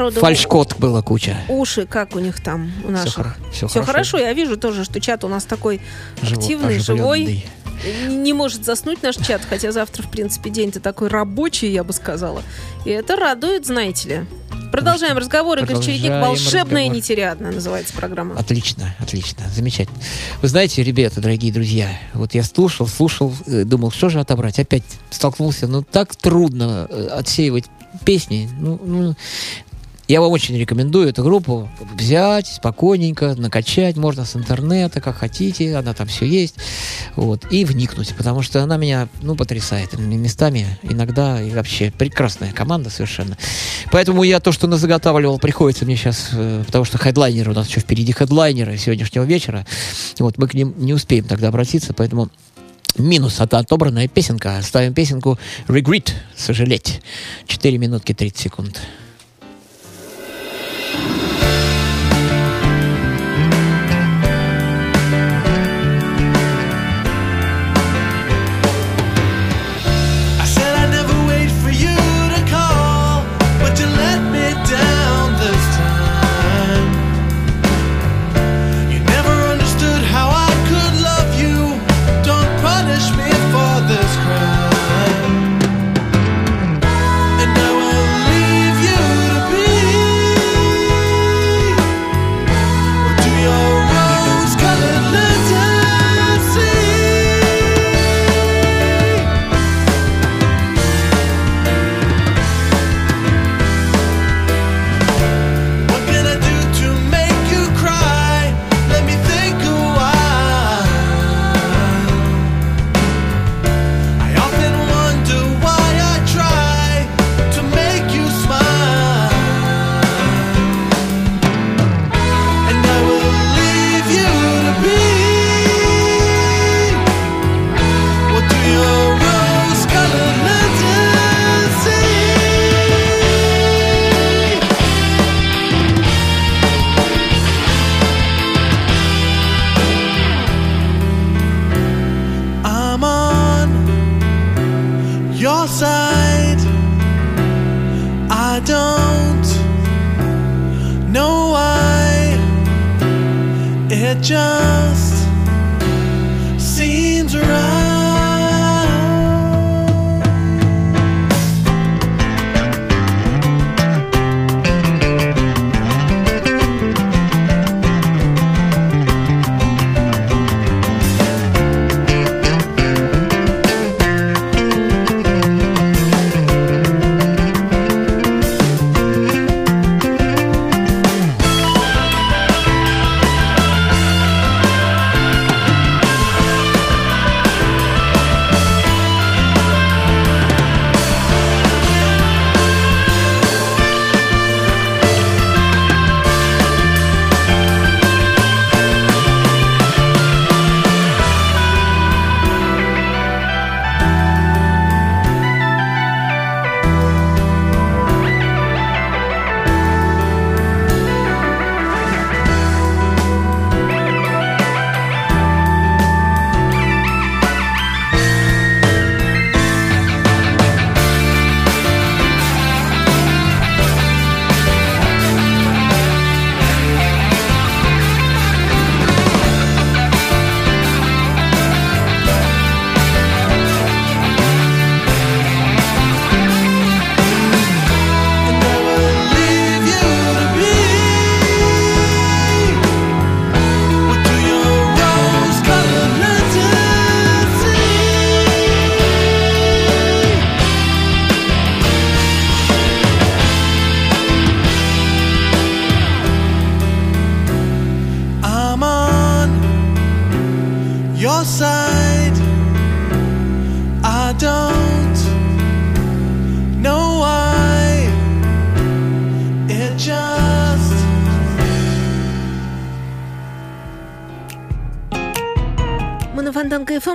там 0.00 0.06
у 0.06 0.10
народа? 0.10 0.20
Фальшкот 0.20 0.76
было 0.78 1.02
куча. 1.02 1.36
Уши, 1.48 1.86
как 1.86 2.16
у 2.16 2.18
них 2.18 2.40
там 2.42 2.72
у 2.84 2.90
наших? 2.90 3.18
хоро- 3.18 3.34
всё 3.52 3.68
Всё 3.68 3.80
хорошо. 3.82 3.92
хорошо. 3.92 4.18
Я 4.18 4.32
вижу 4.32 4.56
тоже, 4.56 4.84
что 4.84 5.00
чат 5.00 5.24
у 5.24 5.28
нас 5.28 5.44
такой 5.44 5.80
Живо- 6.22 6.38
активный, 6.40 6.78
живой. 6.78 7.22
оживленный. 7.22 7.46
Не- 8.08 8.16
Не 8.16 8.32
может 8.34 8.64
заснуть 8.66 9.02
наш 9.02 9.16
чат, 9.16 9.40
хотя 9.48 9.72
завтра, 9.72 10.02
в 10.02 10.10
принципе, 10.10 10.50
день-то 10.50 10.80
такой 10.80 11.08
рабочий, 11.08 11.72
я 11.72 11.82
бы 11.82 11.94
сказала. 11.94 12.42
И 12.84 12.90
это 12.90 13.16
радует, 13.16 13.64
знаете 13.66 14.08
ли. 14.08 14.26
Продолжаем 14.70 15.16
разговор. 15.16 15.58
Игорь 15.58 15.80
Чередник. 15.82 16.10
Волшебная 16.10 16.82
разговор. 16.82 16.96
нетериадная 16.96 17.52
называется 17.52 17.94
программа. 17.94 18.38
Отлично, 18.38 18.94
отлично, 19.00 19.44
замечательно. 19.48 19.98
Вы 20.42 20.48
знаете, 20.48 20.82
ребята, 20.82 21.20
дорогие 21.22 21.52
друзья, 21.52 21.88
вот 22.12 22.34
я 22.34 22.42
слушал, 22.44 22.86
слушал, 22.86 23.32
э, 23.46 23.64
думал, 23.64 23.90
что 23.90 24.10
же 24.10 24.20
отобрать. 24.20 24.58
Опять 24.58 24.84
столкнулся, 25.10 25.66
ну 25.66 25.82
так 25.82 26.14
трудно 26.14 26.86
э, 26.90 27.06
отсеивать 27.06 27.64
песни. 28.04 28.48
Ну, 28.60 28.78
ну, 28.84 29.14
я 30.10 30.20
вам 30.20 30.32
очень 30.32 30.58
рекомендую 30.58 31.08
эту 31.08 31.22
группу 31.22 31.68
взять 31.94 32.48
спокойненько, 32.48 33.36
накачать, 33.36 33.96
можно 33.96 34.24
с 34.24 34.34
интернета, 34.34 35.00
как 35.00 35.16
хотите, 35.16 35.76
она 35.76 35.94
там 35.94 36.08
все 36.08 36.26
есть, 36.26 36.56
вот, 37.14 37.46
и 37.52 37.64
вникнуть, 37.64 38.12
потому 38.16 38.42
что 38.42 38.60
она 38.60 38.76
меня, 38.76 39.08
ну, 39.22 39.36
потрясает 39.36 39.96
местами, 39.96 40.66
иногда 40.82 41.40
и 41.40 41.50
вообще 41.50 41.92
прекрасная 41.96 42.52
команда 42.52 42.90
совершенно. 42.90 43.38
Поэтому 43.92 44.24
я 44.24 44.40
то, 44.40 44.50
что 44.50 44.66
назаготавливал, 44.66 45.38
приходится 45.38 45.84
мне 45.84 45.94
сейчас, 45.94 46.30
э, 46.32 46.64
потому 46.66 46.84
что 46.84 46.98
хедлайнеры 46.98 47.52
у 47.52 47.54
нас 47.54 47.68
еще 47.68 47.78
впереди 47.78 48.10
хедлайнеры 48.10 48.76
сегодняшнего 48.78 49.22
вечера, 49.22 49.64
вот, 50.18 50.38
мы 50.38 50.48
к 50.48 50.54
ним 50.54 50.74
не 50.76 50.92
успеем 50.92 51.24
тогда 51.24 51.48
обратиться, 51.48 51.94
поэтому 51.94 52.30
Минус 52.98 53.38
это 53.38 53.60
отобранная 53.60 54.08
песенка. 54.08 54.60
Ставим 54.62 54.92
песенку 54.92 55.38
Regret, 55.68 56.10
сожалеть. 56.36 57.00
4 57.46 57.78
минутки 57.78 58.12
30 58.12 58.36
секунд. 58.36 58.80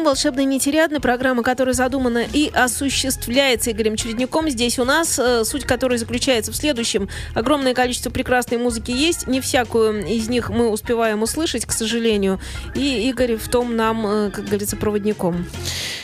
Волшебная 0.05 0.45
нетериадная 0.45 0.99
программа, 0.99 1.41
которая 1.41 1.73
задумана 1.73 2.23
и 2.31 2.51
осуществляется 2.53 3.71
Игорем 3.71 3.95
Чередником. 3.95 4.51
Здесь 4.51 4.77
у 4.77 4.85
нас, 4.85 5.17
э, 5.17 5.43
суть 5.43 5.65
которой 5.65 5.97
заключается 5.97 6.51
в 6.51 6.55
следующем. 6.55 7.09
Огромное 7.33 7.73
количество 7.73 8.11
прекрасной 8.11 8.59
музыки 8.59 8.91
есть. 8.91 9.25
Не 9.25 9.41
всякую 9.41 10.05
из 10.05 10.29
них 10.29 10.51
мы 10.51 10.69
успеваем 10.69 11.23
услышать, 11.23 11.65
к 11.65 11.71
сожалению. 11.71 12.39
И 12.75 13.09
Игорь 13.09 13.35
в 13.35 13.49
том 13.49 13.75
нам, 13.75 14.05
э, 14.05 14.29
как 14.29 14.45
говорится, 14.45 14.77
проводником. 14.77 15.47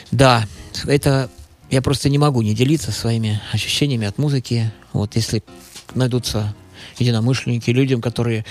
Да, 0.10 0.46
это 0.88 1.30
я 1.70 1.84
просто 1.84 2.10
не 2.10 2.18
могу 2.18 2.42
не 2.42 2.56
делиться 2.56 2.92
своими 2.92 3.40
ощущениями 3.54 4.08
от 4.08 4.18
музыки. 4.18 4.72
Вот 4.94 5.16
если 5.16 5.44
найдутся 5.94 6.56
единомышленники, 7.02 7.70
людям, 7.72 8.02
которые 8.02 8.46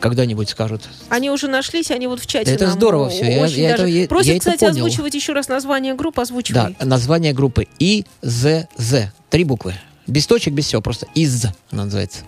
когда-нибудь 0.00 0.48
скажут, 0.48 0.82
Они 1.08 1.30
уже 1.30 1.48
нашлись, 1.48 1.90
они 1.90 2.06
вот 2.06 2.20
в 2.20 2.26
чате. 2.26 2.52
Это 2.52 2.66
нам 2.66 2.74
здорово 2.74 3.08
всё, 3.10 3.24
я- 3.24 3.30
я 3.36 3.40
даже- 3.40 3.60
это- 3.62 3.86
я- 3.86 4.08
Просят, 4.08 4.26
я 4.28 4.32
это 4.36 4.40
кстати, 4.40 4.60
понял. 4.60 4.84
озвучивать 4.86 5.14
еще 5.14 5.32
раз 5.32 5.48
название 5.48 5.94
группы, 5.94 6.20
озвучивай. 6.22 6.74
да, 6.78 6.84
название 6.86 7.32
группы 7.32 7.66
ИЗЗ. 7.78 9.10
Три 9.30 9.44
буквы. 9.44 9.74
Без 10.06 10.26
точек, 10.26 10.52
без 10.52 10.66
всего, 10.66 10.82
просто 10.82 11.06
ИЗ 11.14 11.46
она 11.70 11.84
называется. 11.86 12.18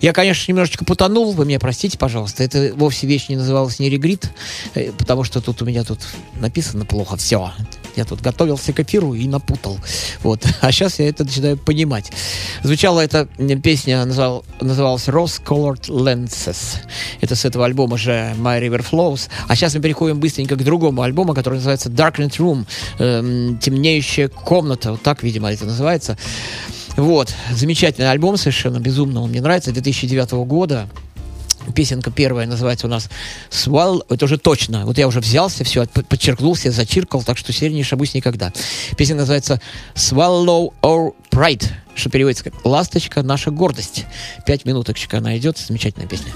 Я, 0.00 0.14
конечно, 0.14 0.50
немножечко 0.50 0.86
путанул, 0.86 1.32
вы 1.32 1.44
меня 1.44 1.60
простите, 1.60 1.98
пожалуйста. 1.98 2.42
Это 2.42 2.72
вовсе 2.74 3.06
вещь 3.06 3.28
не 3.28 3.36
называлась 3.36 3.78
не 3.78 3.90
регрит, 3.90 4.30
э, 4.74 4.90
потому 4.92 5.22
что 5.24 5.42
тут 5.42 5.60
у 5.60 5.66
меня 5.66 5.84
тут 5.84 5.98
написано 6.40 6.86
плохо 6.86 7.18
все. 7.18 7.52
Я 7.96 8.04
тут 8.04 8.20
готовился 8.20 8.72
к 8.72 8.80
эфиру 8.80 9.14
и 9.14 9.26
напутал. 9.28 9.78
Вот. 10.22 10.44
А 10.60 10.72
сейчас 10.72 10.98
я 10.98 11.08
это 11.08 11.24
начинаю 11.24 11.56
понимать. 11.56 12.12
Звучала 12.62 13.00
эта 13.00 13.26
песня, 13.62 14.04
называл- 14.04 14.44
называлась 14.60 15.08
Rose 15.08 15.42
Colored 15.42 15.88
Lenses. 15.88 16.76
Это 17.20 17.34
с 17.34 17.44
этого 17.44 17.64
альбома 17.64 17.96
же 17.98 18.34
My 18.38 18.60
River 18.60 18.84
Flows. 18.88 19.28
А 19.48 19.56
сейчас 19.56 19.74
мы 19.74 19.80
переходим 19.80 20.20
быстренько 20.20 20.56
к 20.56 20.62
другому 20.64 21.02
альбому, 21.02 21.34
который 21.34 21.54
называется 21.54 21.88
Darkened 21.88 22.36
Room. 22.38 22.66
Эм, 22.98 23.58
темнеющая 23.58 24.28
комната. 24.28 24.92
Вот 24.92 25.02
так, 25.02 25.22
видимо, 25.22 25.50
это 25.52 25.64
называется. 25.64 26.16
Вот. 26.96 27.34
Замечательный 27.52 28.10
альбом 28.10 28.36
совершенно, 28.36 28.78
безумно 28.78 29.22
он 29.22 29.30
мне 29.30 29.40
нравится. 29.40 29.72
2009 29.72 30.32
года. 30.46 30.88
Песенка 31.74 32.10
первая 32.10 32.46
называется 32.46 32.86
у 32.86 32.90
нас 32.90 33.08
«Swallow». 33.50 34.04
Это 34.08 34.24
уже 34.24 34.38
точно. 34.38 34.86
Вот 34.86 34.98
я 34.98 35.06
уже 35.06 35.20
взялся, 35.20 35.64
все, 35.64 35.86
подчеркнул 35.86 36.56
себе, 36.56 36.72
зачиркал, 36.72 37.22
так 37.22 37.38
что 37.38 37.52
серии 37.52 37.74
не 37.74 37.82
шабусь 37.84 38.14
никогда. 38.14 38.52
Песня 38.96 39.16
называется 39.16 39.60
«Swallow 39.94 40.72
or 40.82 41.12
Pride», 41.30 41.66
что 41.94 42.10
переводится 42.10 42.44
как 42.44 42.64
«Ласточка, 42.64 43.22
наша 43.22 43.50
гордость». 43.50 44.06
Пять 44.46 44.64
минуточек 44.64 45.14
она 45.14 45.36
идет. 45.36 45.58
Замечательная 45.58 46.08
песня. 46.08 46.32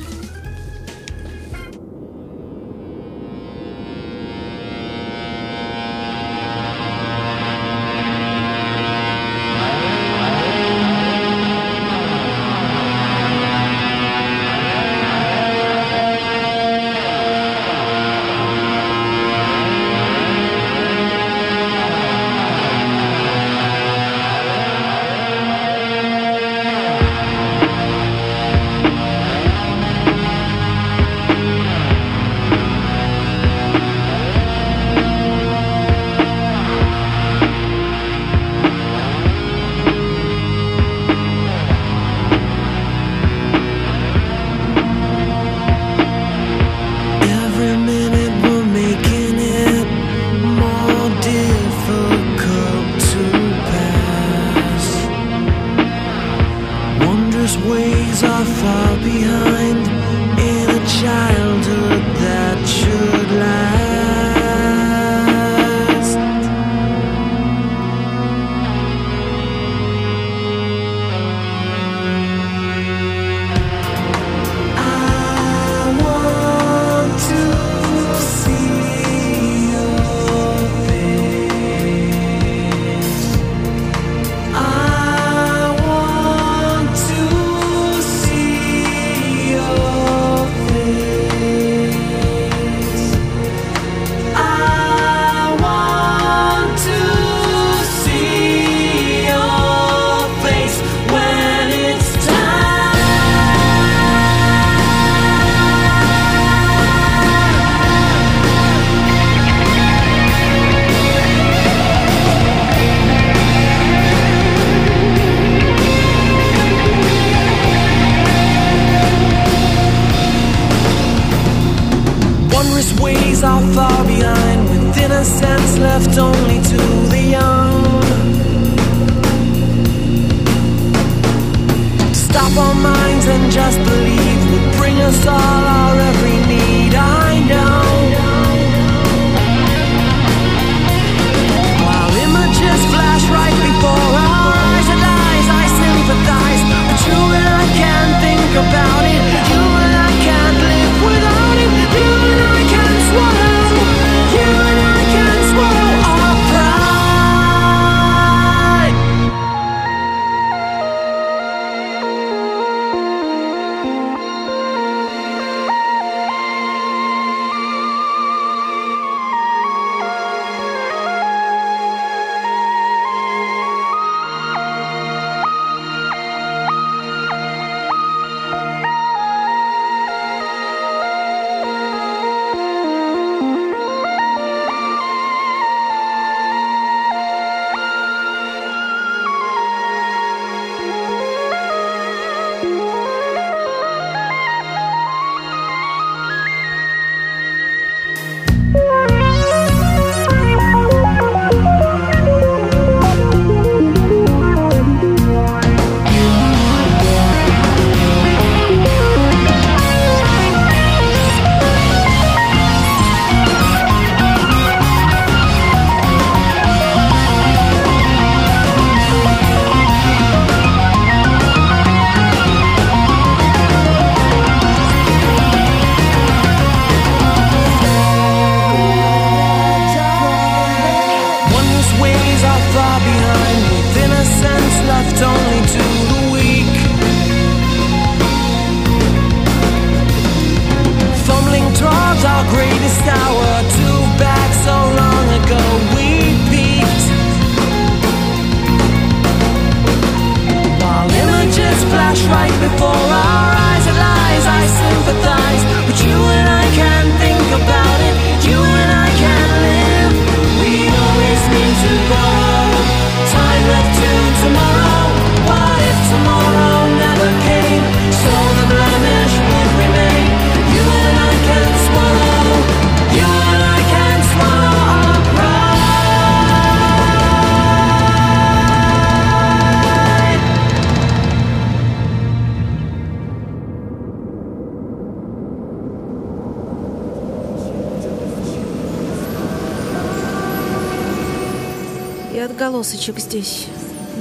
Отголосочек 293.05 293.19
здесь. 293.19 293.67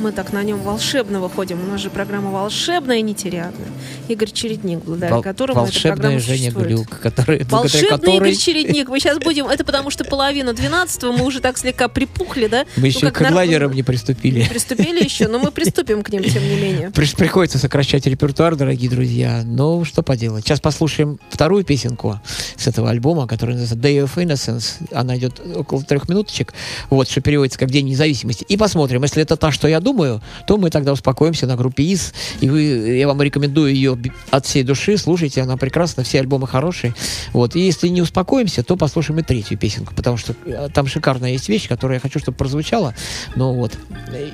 Мы 0.02 0.12
так 0.12 0.34
на 0.34 0.43
нем 0.43 0.60
волшебно 0.60 1.19
выходим. 1.19 1.62
У 1.63 1.67
нас 1.67 1.80
же 1.80 1.89
программа 1.89 2.32
волшебная 2.32 2.98
и 2.98 3.02
нетериадная. 3.02 3.69
Игорь 4.07 4.31
Чередник, 4.31 4.79
благодаря 4.83 5.13
Вол- 5.15 5.23
которому 5.23 5.59
эта 5.61 5.65
волшебная 5.65 5.95
программа 5.95 6.19
Женя 6.19 6.37
существует. 6.51 6.67
Глюк, 6.67 6.99
который, 6.99 7.43
Волшебный 7.45 7.89
которой 7.89 8.15
Игорь 8.17 8.35
Чередник. 8.35 8.89
Мы 8.89 8.99
сейчас 8.99 9.17
будем... 9.19 9.47
Это 9.47 9.63
потому 9.63 9.89
что 9.89 10.03
половина 10.03 10.53
двенадцатого, 10.53 11.11
мы 11.11 11.25
уже 11.25 11.39
так 11.39 11.57
слегка 11.57 11.87
припухли, 11.87 12.47
да? 12.47 12.65
мы 12.75 12.81
Ну, 12.81 12.85
еще 12.87 13.11
к 13.11 13.19
народ- 13.19 13.33
глайдерам 13.33 13.71
не 13.73 13.83
приступили. 13.83 14.45
Приступили 14.47 15.03
еще, 15.03 15.27
но 15.27 15.39
мы 15.39 15.51
приступим 15.51 16.03
к 16.03 16.09
ним, 16.09 16.23
тем 16.23 16.43
не 16.43 16.55
менее. 16.55 16.91
Приходится 16.91 17.57
сокращать 17.57 18.05
репертуар, 18.05 18.55
дорогие 18.55 18.89
друзья. 18.89 19.43
Но 19.45 19.83
что 19.85 20.03
поделать. 20.03 20.43
Сейчас 20.45 20.59
послушаем 20.59 21.19
вторую 21.29 21.63
песенку 21.63 22.19
с 22.57 22.67
этого 22.67 22.89
альбома, 22.89 23.27
которая 23.27 23.57
называется 23.57 23.87
Day 23.89 24.03
of 24.03 24.15
Innocence. 24.23 24.85
Она 24.91 25.17
идет 25.17 25.41
около 25.55 25.81
трех 25.83 26.09
минуточек, 26.09 26.53
вот, 26.89 27.09
что 27.09 27.21
переводится 27.21 27.57
как 27.59 27.71
День 27.71 27.87
независимости. 27.87 28.45
И 28.49 28.57
посмотрим, 28.57 29.03
если 29.03 29.23
это 29.23 29.37
та, 29.37 29.51
что 29.51 29.67
я 29.67 29.79
думаю, 29.79 30.21
то 30.47 30.57
мы 30.57 30.69
тогда 30.69 30.91
успокоимся 30.91 31.47
на 31.47 31.55
группе 31.55 31.83
ИС. 31.93 32.13
И 32.41 32.49
вы, 32.49 32.61
я 32.97 33.07
вам 33.07 33.21
рекомендую 33.21 33.73
ее 33.73 33.92
от 34.29 34.45
всей 34.45 34.63
души. 34.63 34.97
Слушайте, 34.97 35.41
она 35.41 35.58
прекрасна, 35.58 36.03
все 36.03 36.19
альбомы 36.19 36.47
хорошие. 36.47 36.93
Вот. 37.32 37.56
И 37.56 37.60
если 37.60 37.88
не 37.88 38.01
успокоимся, 38.01 38.63
то 38.63 38.75
послушаем 38.75 39.19
и 39.19 39.23
третью 39.23 39.58
песенку, 39.58 39.93
потому 39.95 40.17
что 40.17 40.36
э, 40.45 40.69
там 40.73 40.88
шикарная 40.88 41.32
есть 41.32 41.49
вещь, 41.49 41.67
которую 41.67 41.95
я 41.95 41.99
хочу, 41.99 42.19
чтобы 42.19 42.38
прозвучала. 42.38 42.95
Ну 43.36 43.53
вот. 43.53 43.77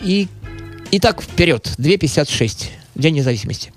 И 0.04 0.28
Итак, 0.92 1.22
вперед. 1.22 1.72
2.56. 1.78 2.70
День 2.96 3.16
независимости. 3.16 3.72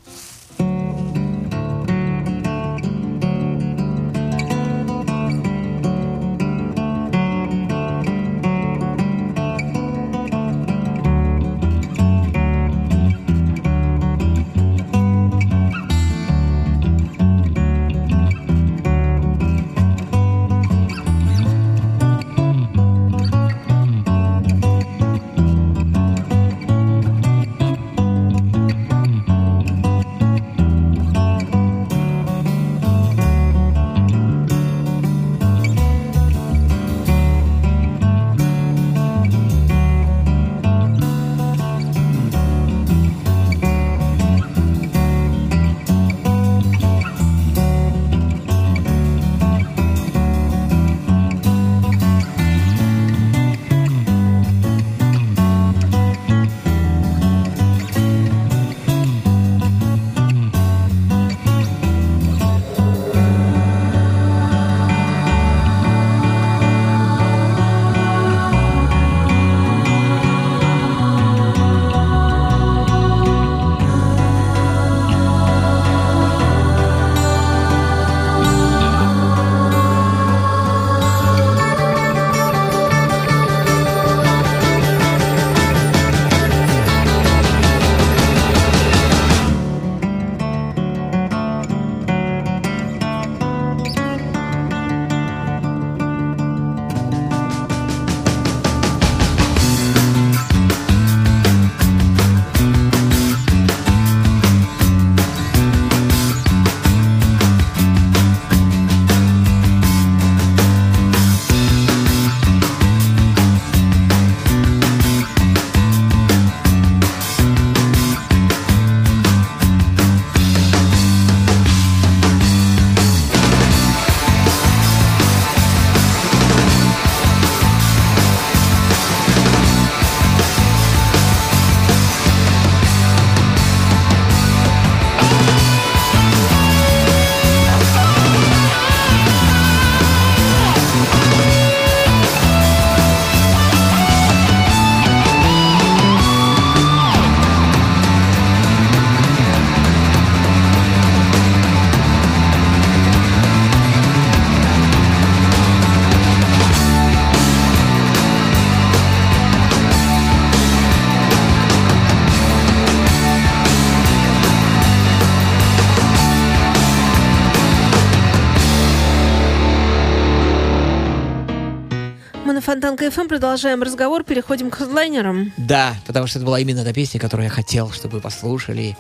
Фонтанка 173.03 173.23
ФМ 173.23 173.29
продолжаем 173.29 173.83
разговор, 173.83 174.23
переходим 174.23 174.71
к 174.71 174.77
хедлайнерам. 174.77 175.53
Да, 175.57 175.97
потому 176.07 176.29
что 176.29 176.38
это 176.38 176.47
была 176.47 176.61
именно 176.61 176.85
та 176.85 176.93
песня, 176.93 177.19
которую 177.19 177.47
я 177.47 177.51
хотел, 177.51 177.91
чтобы 177.91 178.17
вы 178.17 178.21
послушали. 178.21 178.97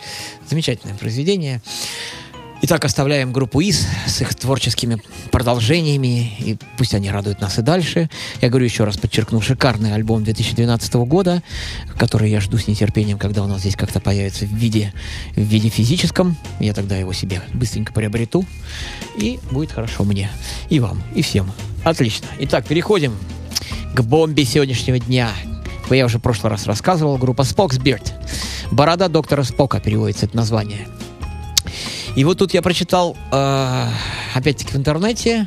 Замечательное 0.48 0.96
произведение. 0.96 1.60
Итак, 2.62 2.84
оставляем 2.84 3.32
группу 3.32 3.60
ИС 3.60 3.86
с 4.06 4.20
их 4.20 4.34
творческими 4.34 5.00
продолжениями, 5.30 6.34
и 6.40 6.56
пусть 6.78 6.94
они 6.94 7.10
радуют 7.10 7.40
нас 7.40 7.58
и 7.58 7.62
дальше. 7.62 8.10
Я 8.40 8.48
говорю 8.48 8.64
еще 8.64 8.82
раз, 8.82 8.96
подчеркну, 8.96 9.40
шикарный 9.40 9.94
альбом 9.94 10.24
2012 10.24 10.94
года, 10.94 11.42
который 11.96 12.30
я 12.30 12.40
жду 12.40 12.58
с 12.58 12.66
нетерпением, 12.66 13.18
когда 13.18 13.44
у 13.44 13.46
нас 13.46 13.60
здесь 13.60 13.76
как-то 13.76 14.00
появится 14.00 14.46
в 14.46 14.52
виде, 14.52 14.92
в 15.36 15.42
виде 15.42 15.68
физическом. 15.68 16.36
Я 16.58 16.74
тогда 16.74 16.96
его 16.96 17.12
себе 17.12 17.40
быстренько 17.54 17.92
приобрету, 17.92 18.44
и 19.16 19.38
будет 19.52 19.70
хорошо 19.70 20.02
мне, 20.02 20.28
и 20.70 20.80
вам, 20.80 21.02
и 21.14 21.22
всем. 21.22 21.52
Отлично. 21.84 22.26
Итак, 22.40 22.66
переходим 22.66 23.16
к 23.94 24.00
бомбе 24.02 24.44
сегодняшнего 24.44 24.98
дня. 24.98 25.30
Я 25.90 26.06
уже 26.06 26.18
в 26.18 26.22
прошлый 26.22 26.50
раз 26.50 26.66
рассказывал, 26.66 27.18
группа 27.18 27.42
Beard. 27.42 28.12
Борода 28.70 29.08
доктора 29.08 29.42
Спока 29.42 29.80
переводится 29.80 30.26
это 30.26 30.36
название. 30.36 30.88
И 32.16 32.24
вот 32.24 32.38
тут 32.38 32.54
я 32.54 32.62
прочитал, 32.62 33.16
э, 33.30 33.88
опять-таки 34.34 34.72
в 34.72 34.76
интернете, 34.76 35.46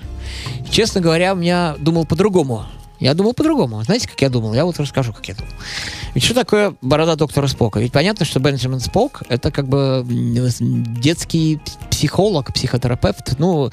честно 0.70 1.02
говоря, 1.02 1.34
у 1.34 1.38
меня 1.38 1.76
думал 1.80 2.06
по-другому. 2.06 2.66
Я 3.00 3.14
думал 3.14 3.34
по-другому. 3.34 3.84
Знаете, 3.84 4.08
как 4.08 4.22
я 4.22 4.30
думал? 4.30 4.54
Я 4.54 4.66
вот 4.66 4.80
расскажу, 4.80 5.14
как 5.14 5.28
я 5.28 5.36
думал. 5.36 5.52
Ведь 6.14 6.24
что 6.24 6.34
такое 6.34 6.76
борода 6.82 7.16
доктора 7.16 7.48
Спока? 7.48 7.80
Ведь 7.80 7.92
понятно, 7.92 8.26
что 8.26 8.40
Бенджамин 8.40 8.80
Спок— 8.80 9.24
это 9.30 9.52
как 9.52 9.68
бы 9.68 10.06
детский 10.08 11.60
психолог, 11.92 12.54
психотерапевт, 12.54 13.38
ну, 13.38 13.70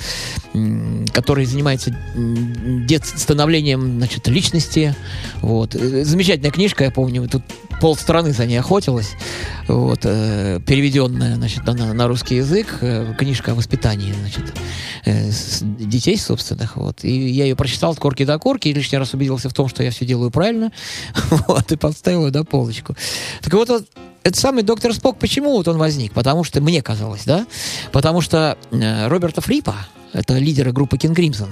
который 1.13 1.45
занимается 1.45 1.97
дет 2.15 3.05
становлением, 3.07 3.99
значит, 3.99 4.27
личности. 4.29 4.95
Вот. 5.41 5.75
Э, 5.75 6.05
Замечательная 6.05 6.51
книжка, 6.51 6.85
я 6.85 6.91
помню, 6.91 7.29
тут 7.29 7.43
полстраны 7.83 8.33
за 8.33 8.47
ней 8.47 8.59
охотилась, 8.59 9.11
вот, 9.67 10.03
э, 10.05 10.61
переведенная, 10.65 11.35
значит, 11.35 11.65
на, 11.65 11.93
на 11.93 12.07
русский 12.07 12.37
язык, 12.37 12.79
э, 12.81 13.13
книжка 13.19 13.51
о 13.51 13.55
воспитании, 13.57 14.15
значит, 14.21 14.55
э, 15.05 15.31
детей 15.81 16.17
собственных, 16.17 16.77
вот. 16.77 17.03
И 17.03 17.11
я 17.11 17.43
ее 17.43 17.57
прочитал 17.57 17.91
от 17.91 17.99
корки 17.99 18.25
до 18.25 18.39
корки, 18.39 18.69
и 18.69 18.73
лишний 18.73 18.99
раз 18.99 19.15
убедился 19.15 19.49
в 19.49 19.53
том, 19.53 19.69
что 19.69 19.83
я 19.83 19.91
все 19.91 20.07
делаю 20.07 20.31
правильно, 20.31 20.71
вот, 21.49 21.73
и 21.73 21.77
подставил 21.77 22.27
ее 22.27 22.33
на 22.33 22.45
полочку. 22.45 22.95
Так 23.43 23.53
вот, 23.53 23.69
вот 23.69 23.85
этот 24.23 24.39
самый 24.39 24.63
доктор 24.63 24.95
Спок, 24.95 25.19
почему 25.19 25.51
вот 25.51 25.67
он 25.67 25.77
возник? 25.77 26.13
Потому 26.13 26.45
что, 26.45 26.61
мне 26.61 26.83
казалось, 26.83 27.25
да, 27.25 27.47
потому 27.91 28.21
что 28.21 28.57
э, 28.71 29.09
Роберта 29.09 29.41
Фрипа, 29.41 29.75
это 30.13 30.39
лидеры 30.39 30.73
группы 30.73 30.97
King 30.97 31.15
Crimson, 31.15 31.49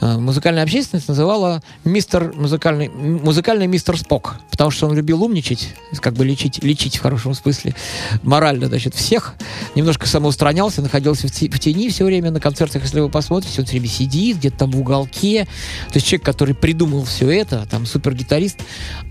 э, 0.00 0.18
музыкальная 0.18 0.62
общественность 0.62 1.08
называла 1.08 1.62
мистер 1.84 2.32
музыкальный, 2.34 2.88
музыкальный 2.88 3.66
мистер 3.66 3.98
Спок, 3.98 4.36
потому 4.50 4.70
что 4.70 4.86
он 4.86 4.94
любил 4.94 5.22
умничать, 5.22 5.74
как 6.00 6.14
бы 6.14 6.24
лечить, 6.24 6.62
лечить 6.62 6.96
в 6.96 7.02
хорошем 7.02 7.34
смысле, 7.34 7.74
морально, 8.22 8.66
значит, 8.68 8.94
всех, 8.94 9.34
немножко 9.74 10.06
самоустранялся, 10.06 10.82
находился 10.82 11.28
в, 11.28 11.32
те- 11.32 11.50
в 11.50 11.58
тени 11.58 11.88
все 11.88 12.04
время 12.04 12.30
на 12.30 12.40
концертах, 12.40 12.82
если 12.82 13.00
вы 13.00 13.08
посмотрите, 13.08 13.60
он 13.60 13.66
все 13.66 13.72
время 13.72 13.88
сидит 13.88 14.38
где-то 14.38 14.58
там 14.58 14.70
в 14.70 14.80
уголке, 14.80 15.44
то 15.88 15.96
есть 15.96 16.06
человек, 16.06 16.24
который 16.24 16.54
придумал 16.54 17.04
все 17.04 17.30
это, 17.30 17.66
там 17.70 17.86
супер-гитарист, 17.86 18.58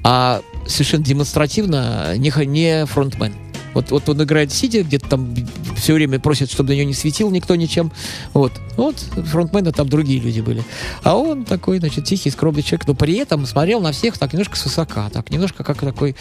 а 0.04 0.42
совершенно 0.66 1.04
демонстративно 1.04 2.16
не, 2.18 2.32
не 2.46 2.86
фронтмен. 2.86 3.34
Вот, 3.74 3.92
вот 3.92 4.10
он 4.10 4.24
играет 4.24 4.52
сидя, 4.52 4.84
где-то 4.84 5.10
там 5.10 5.36
все 5.76 5.94
время 5.94 6.20
просит, 6.20 6.52
чтобы 6.52 6.70
на 6.70 6.78
него 6.78 6.88
не 6.88 6.94
светил 6.94 7.30
никто 7.32 7.56
ничем. 7.56 7.92
Вот. 8.34 8.52
Вот 8.78 8.96
фронтмены 8.98 9.72
там 9.72 9.90
другие 9.90 10.20
люди 10.20 10.42
были. 10.42 10.64
А 11.04 11.16
он 11.16 11.46
такой, 11.46 11.80
значит, 11.80 12.06
тихий, 12.06 12.30
скромный 12.30 12.64
человек, 12.64 12.88
но 12.88 12.96
при 12.96 13.16
этом 13.16 13.46
смотрел 13.46 13.82
на 13.82 13.92
всех 13.92 14.18
так 14.18 14.34
немножко 14.34 14.56
свысока, 14.56 15.10
так 15.10 15.30
немножко 15.30 15.64
как 15.64 15.80
такой, 15.80 16.16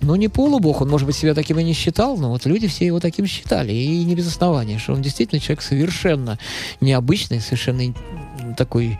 ну, 0.00 0.14
не 0.16 0.28
полубог, 0.28 0.80
он, 0.80 0.88
может 0.88 1.06
быть, 1.06 1.16
себя 1.16 1.34
таким 1.34 1.58
и 1.58 1.64
не 1.64 1.74
считал, 1.74 2.16
но 2.16 2.30
вот 2.30 2.46
люди 2.46 2.68
все 2.68 2.86
его 2.86 3.00
таким 3.00 3.26
считали, 3.26 3.72
и 3.72 4.04
не 4.04 4.14
без 4.14 4.26
основания, 4.28 4.78
что 4.78 4.94
он 4.94 5.02
действительно 5.02 5.40
человек 5.40 5.62
совершенно 5.62 6.38
необычный, 6.80 7.40
совершенно 7.40 7.94
такой 8.56 8.98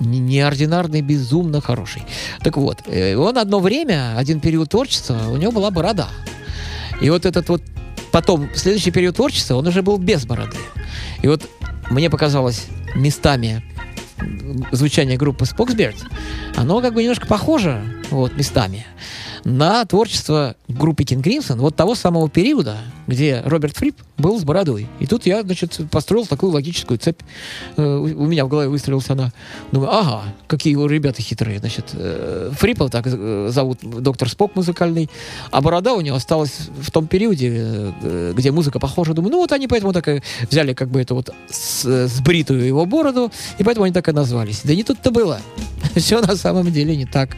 не- 0.00 0.18
неординарный, 0.18 1.02
безумно 1.02 1.60
хороший. 1.60 2.02
Так 2.42 2.56
вот, 2.56 2.82
э, 2.86 3.16
он 3.16 3.38
одно 3.38 3.60
время, 3.60 4.16
один 4.16 4.40
период 4.40 4.70
творчества, 4.70 5.18
у 5.30 5.36
него 5.36 5.52
была 5.52 5.70
борода. 5.70 6.08
И 7.00 7.10
вот 7.10 7.26
этот 7.26 7.48
вот 7.48 7.62
потом, 8.10 8.48
следующий 8.54 8.90
период 8.90 9.16
творчества, 9.16 9.54
он 9.56 9.66
уже 9.66 9.82
был 9.82 9.98
без 9.98 10.26
бороды. 10.26 10.56
И 11.22 11.28
вот 11.28 11.48
мне 11.90 12.10
показалось 12.10 12.66
местами 12.94 13.62
звучание 14.72 15.16
группы 15.16 15.44
Spoxbird, 15.44 15.96
оно 16.56 16.80
как 16.80 16.94
бы 16.94 17.02
немножко 17.02 17.26
похоже, 17.26 17.82
вот, 18.10 18.36
местами, 18.36 18.86
на 19.44 19.84
творчество 19.84 20.56
группы 20.68 21.04
King 21.04 21.22
Crimson, 21.22 21.56
вот 21.56 21.76
того 21.76 21.94
самого 21.94 22.28
периода, 22.28 22.76
где 23.06 23.42
Роберт 23.44 23.76
Фрип 23.76 23.96
был 24.18 24.38
с 24.38 24.44
бородой. 24.44 24.88
И 24.98 25.06
тут 25.06 25.26
я, 25.26 25.42
значит, 25.42 25.80
построил 25.90 26.26
такую 26.26 26.52
логическую 26.52 26.98
цепь. 26.98 27.20
Э, 27.76 27.96
У 27.96 28.26
меня 28.26 28.44
в 28.44 28.48
голове 28.48 28.68
выстроилась 28.68 29.08
она. 29.10 29.32
Думаю, 29.72 29.92
ага, 29.92 30.22
какие 30.46 30.74
у 30.74 30.86
ребята 30.86 31.22
хитрые. 31.22 31.60
Значит, 31.60 31.86
э, 31.94 32.50
Фрипа 32.52 32.88
так 32.88 33.04
э, 33.06 33.48
зовут 33.50 33.78
доктор 33.82 34.28
Спок 34.28 34.56
музыкальный, 34.56 35.08
а 35.50 35.60
борода 35.60 35.94
у 35.94 36.00
него 36.00 36.16
осталась 36.16 36.68
в 36.80 36.90
том 36.90 37.06
периоде, 37.06 37.94
где 38.34 38.50
музыка 38.50 38.78
похожа. 38.78 39.14
Думаю, 39.14 39.32
ну 39.32 39.38
вот 39.38 39.52
они 39.52 39.68
поэтому 39.68 39.92
так 39.92 40.08
и 40.08 40.22
взяли 40.50 40.74
как 40.74 40.88
бы 40.90 41.00
это 41.00 41.14
вот 41.14 41.32
сбритую 41.48 42.66
его 42.66 42.84
бороду, 42.86 43.30
и 43.58 43.64
поэтому 43.64 43.84
они 43.84 43.94
так 43.94 44.08
и 44.08 44.12
назвались. 44.12 44.60
Да 44.64 44.74
не 44.74 44.82
тут-то 44.84 45.10
было. 45.10 45.40
Все 45.96 46.20
на 46.20 46.36
самом 46.36 46.70
деле 46.72 46.96
не 46.96 47.06
так. 47.06 47.30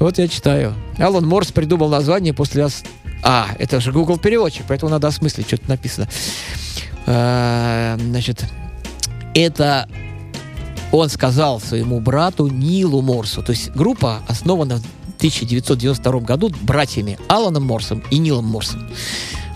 Вот 0.00 0.18
я 0.18 0.26
читаю. 0.28 0.74
Алан 0.98 1.26
Морс 1.26 1.52
придумал 1.52 1.88
название 1.88 2.32
после... 2.34 2.64
ос- 2.64 2.82
А, 3.22 3.48
это 3.58 3.80
же 3.80 3.92
Google 3.92 4.18
переводчик, 4.18 4.64
поэтому 4.66 4.90
надо 4.90 5.06
осмыслить, 5.08 5.46
что 5.46 5.58
тут 5.58 5.68
написано. 5.68 6.08
Э, 7.06 7.96
Значит, 8.00 8.44
это 9.34 9.88
он 10.92 11.08
сказал 11.08 11.60
своему 11.60 12.00
брату 12.00 12.48
Нилу 12.48 13.00
Морсу. 13.02 13.42
То 13.42 13.52
есть 13.52 13.70
группа 13.72 14.22
основана 14.26 14.78
в 14.78 15.16
1992 15.18 16.20
году 16.20 16.50
братьями 16.62 17.18
Аланом 17.28 17.64
Морсом 17.66 18.02
и 18.10 18.18
Нилом 18.18 18.46
Морсом. 18.46 18.88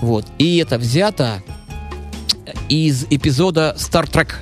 Вот. 0.01 0.27
И 0.39 0.59
это 0.59 0.79
взято 0.79 1.43
из 2.69 3.05
эпизода 3.11 3.75
Star 3.79 4.05
Trek. 4.09 4.33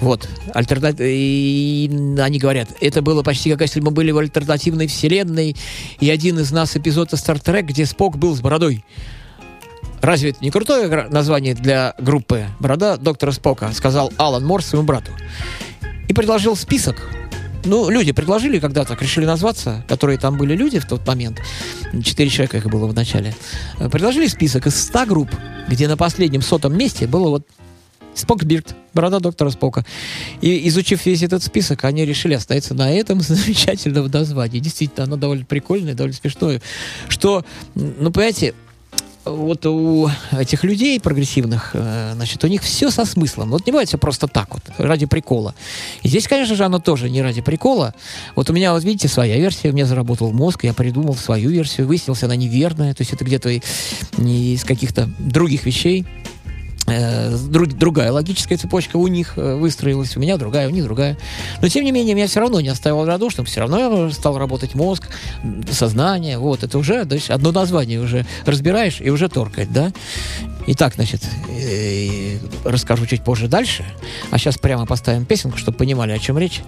Вот. 0.00 0.28
Альтерна... 0.54 0.94
И 0.98 1.90
они 2.18 2.38
говорят, 2.38 2.68
это 2.80 3.02
было 3.02 3.22
почти 3.22 3.50
как 3.50 3.62
если 3.62 3.80
бы 3.80 3.86
мы 3.86 3.92
были 3.92 4.10
в 4.10 4.18
альтернативной 4.18 4.86
вселенной, 4.86 5.56
и 6.00 6.10
один 6.10 6.38
из 6.38 6.52
нас 6.52 6.76
эпизода 6.76 7.16
Trek, 7.16 7.62
где 7.62 7.86
Спок 7.86 8.16
был 8.18 8.36
с 8.36 8.40
бородой. 8.40 8.84
Разве 10.00 10.30
это 10.30 10.38
не 10.42 10.50
крутое 10.50 11.08
название 11.08 11.54
для 11.54 11.94
группы 11.98 12.46
«Борода 12.60 12.96
доктора 12.96 13.32
Спока», 13.32 13.72
сказал 13.72 14.12
Алан 14.16 14.44
Морс 14.46 14.66
своему 14.66 14.86
брату. 14.86 15.10
И 16.06 16.14
предложил 16.14 16.54
список. 16.56 17.10
Ну, 17.64 17.90
люди 17.90 18.12
предложили, 18.12 18.60
когда 18.60 18.84
так 18.84 19.02
решили 19.02 19.24
назваться, 19.24 19.84
которые 19.88 20.18
там 20.18 20.36
были 20.38 20.54
люди 20.54 20.78
в 20.78 20.86
тот 20.86 21.04
момент, 21.06 21.42
четыре 22.04 22.30
человека 22.30 22.58
их 22.58 22.66
было 22.66 22.86
в 22.86 22.94
начале, 22.94 23.34
э, 23.78 23.88
предложили 23.88 24.28
список 24.28 24.68
из 24.68 24.80
100 24.80 25.06
групп, 25.06 25.30
где 25.68 25.88
на 25.88 25.96
последнем 25.96 26.40
сотом 26.40 26.78
месте 26.78 27.06
было 27.08 27.28
вот 27.28 27.46
Споксбирд, 28.18 28.74
борода 28.94 29.20
доктора 29.20 29.50
Спока. 29.50 29.84
И 30.40 30.68
изучив 30.68 31.04
весь 31.06 31.22
этот 31.22 31.42
список, 31.42 31.84
они 31.84 32.04
решили 32.04 32.34
остановиться 32.34 32.74
на 32.74 32.92
этом 32.92 33.20
замечательном 33.20 34.10
названии. 34.10 34.60
Действительно, 34.60 35.04
оно 35.04 35.16
довольно 35.16 35.44
прикольное, 35.44 35.94
довольно 35.94 36.16
смешное. 36.16 36.60
Что, 37.08 37.44
ну, 37.74 38.10
понимаете, 38.10 38.54
вот 39.28 39.66
у 39.66 40.10
этих 40.32 40.64
людей 40.64 40.98
прогрессивных, 41.00 41.70
э, 41.74 42.12
значит, 42.14 42.42
у 42.44 42.46
них 42.46 42.62
все 42.62 42.90
со 42.90 43.04
смыслом. 43.04 43.50
Вот 43.50 43.66
не 43.66 43.72
бывает 43.72 43.88
все 43.88 43.98
просто 43.98 44.26
так 44.26 44.48
вот, 44.54 44.62
ради 44.78 45.06
прикола. 45.06 45.54
И 46.02 46.08
здесь, 46.08 46.26
конечно 46.26 46.54
же, 46.54 46.64
оно 46.64 46.78
тоже 46.78 47.10
не 47.10 47.22
ради 47.22 47.42
прикола. 47.42 47.94
Вот 48.34 48.50
у 48.50 48.52
меня, 48.52 48.72
вот 48.72 48.84
видите, 48.84 49.08
своя 49.08 49.36
версия, 49.36 49.72
меня 49.72 49.86
заработал 49.86 50.32
мозг, 50.32 50.64
я 50.64 50.72
придумал 50.72 51.14
свою 51.14 51.50
версию, 51.50 51.86
выяснилась 51.86 52.22
она 52.22 52.36
неверная, 52.36 52.94
то 52.94 53.02
есть 53.02 53.12
это 53.12 53.24
где-то 53.24 53.50
из 54.18 54.64
каких-то 54.64 55.08
других 55.18 55.66
вещей. 55.66 56.06
Э, 56.90 57.36
друг- 57.36 57.74
другая 57.74 58.12
логическая 58.12 58.56
цепочка 58.56 58.96
у 58.96 59.06
них 59.06 59.34
э, 59.36 59.54
выстроилась, 59.54 60.16
у 60.16 60.20
меня 60.20 60.36
другая, 60.36 60.68
у 60.68 60.70
них 60.70 60.84
другая. 60.84 61.16
Но, 61.60 61.68
тем 61.68 61.84
не 61.84 61.92
менее, 61.92 62.14
меня 62.14 62.26
все 62.26 62.40
равно 62.40 62.60
не 62.60 62.68
оставил 62.68 62.98
равнодушным, 63.00 63.46
все 63.46 63.60
равно 63.60 64.10
стал 64.10 64.38
работать 64.38 64.74
мозг, 64.74 65.08
сознание, 65.70 66.38
вот, 66.38 66.62
это 66.62 66.78
уже, 66.78 67.04
то 67.04 67.14
есть 67.14 67.30
одно 67.30 67.52
название 67.52 68.00
уже 68.00 68.26
разбираешь 68.46 69.00
и 69.00 69.10
уже 69.10 69.28
торкает, 69.28 69.72
да? 69.72 69.92
Итак, 70.66 70.94
значит, 70.94 71.22
э, 71.48 72.38
расскажу 72.64 73.06
чуть 73.06 73.22
позже 73.22 73.48
дальше, 73.48 73.84
а 74.30 74.38
сейчас 74.38 74.58
прямо 74.58 74.86
поставим 74.86 75.24
песенку, 75.24 75.58
чтобы 75.58 75.78
понимали, 75.78 76.12
о 76.12 76.18
чем 76.18 76.38
речь, 76.38 76.62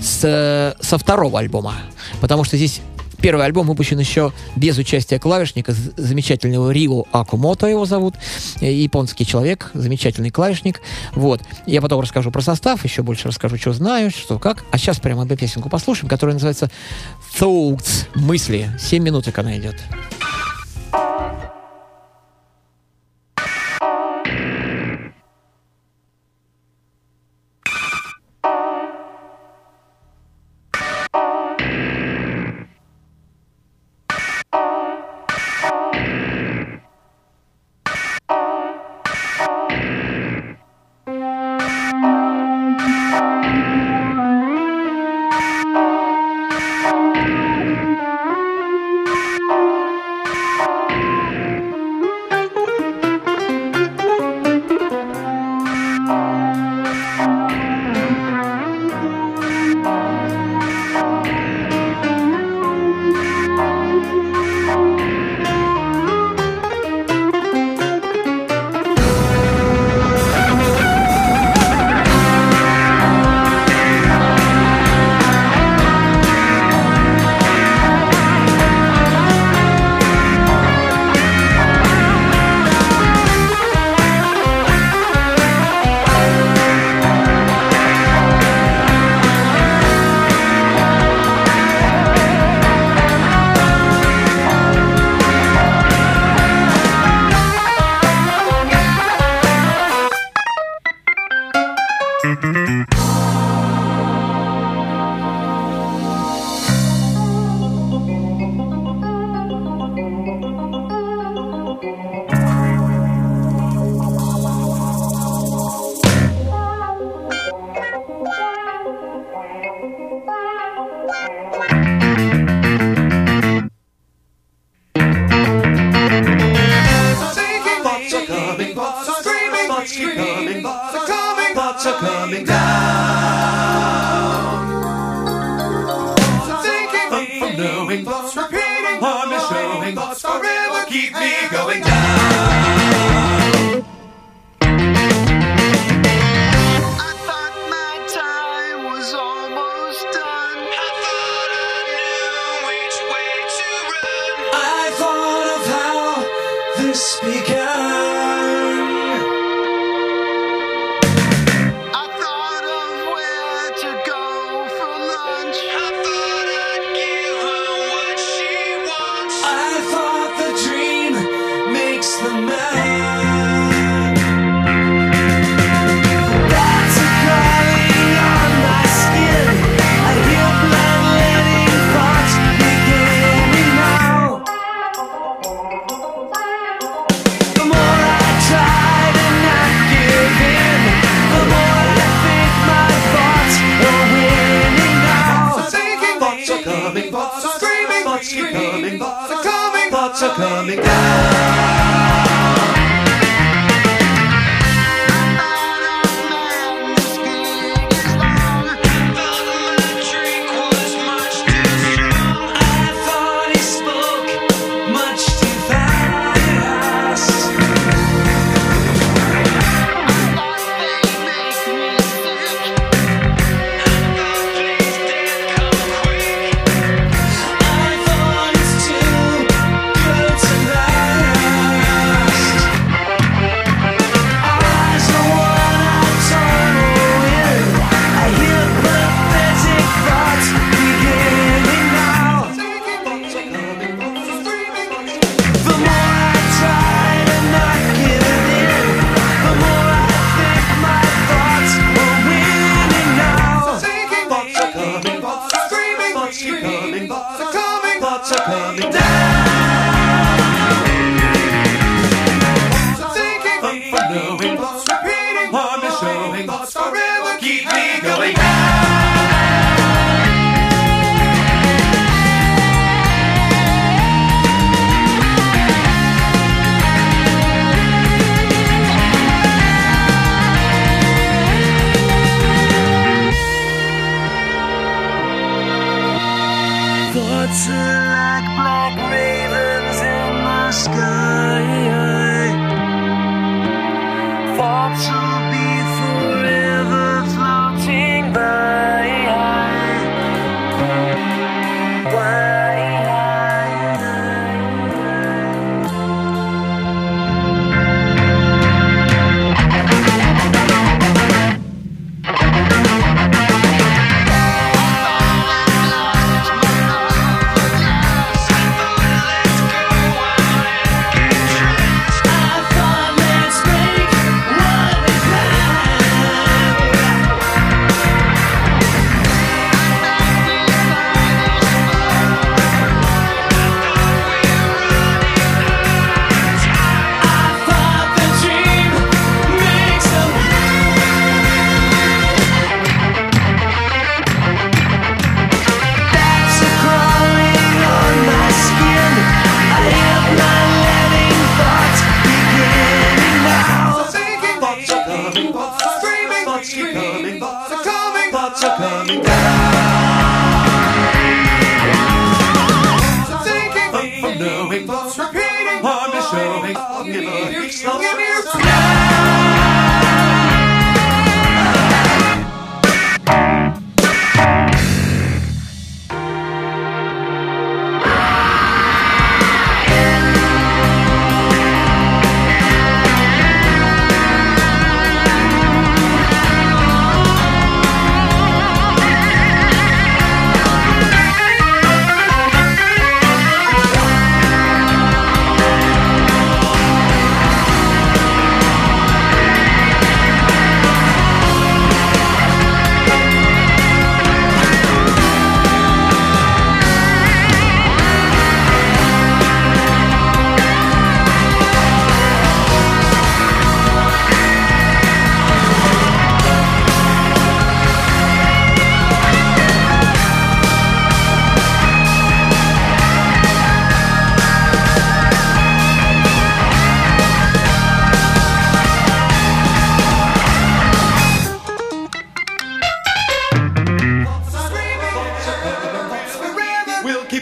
с, 0.00 0.74
со 0.80 0.98
второго 0.98 1.38
альбома, 1.38 1.74
потому 2.20 2.44
что 2.44 2.56
здесь 2.56 2.80
Первый 3.24 3.46
альбом 3.46 3.66
выпущен 3.66 3.98
еще 3.98 4.34
без 4.54 4.76
участия 4.76 5.18
клавишника 5.18 5.72
замечательного 5.96 6.70
Рио 6.70 7.06
Акумото 7.10 7.66
его 7.66 7.86
зовут, 7.86 8.16
э, 8.60 8.70
японский 8.70 9.24
человек, 9.24 9.70
замечательный 9.72 10.28
клавишник. 10.28 10.82
Вот. 11.14 11.40
Я 11.64 11.80
потом 11.80 12.02
расскажу 12.02 12.30
про 12.30 12.42
состав, 12.42 12.84
еще 12.84 13.02
больше 13.02 13.28
расскажу, 13.28 13.56
что 13.56 13.72
знаю, 13.72 14.10
что 14.10 14.38
как. 14.38 14.66
А 14.70 14.76
сейчас 14.76 15.00
прямо 15.00 15.26
песенку 15.26 15.70
послушаем, 15.70 16.10
которая 16.10 16.34
называется 16.34 16.70
Thoughts, 17.40 18.08
мысли. 18.14 18.70
Семь 18.78 19.02
минуток 19.02 19.38
она 19.38 19.56
идет. 19.56 19.76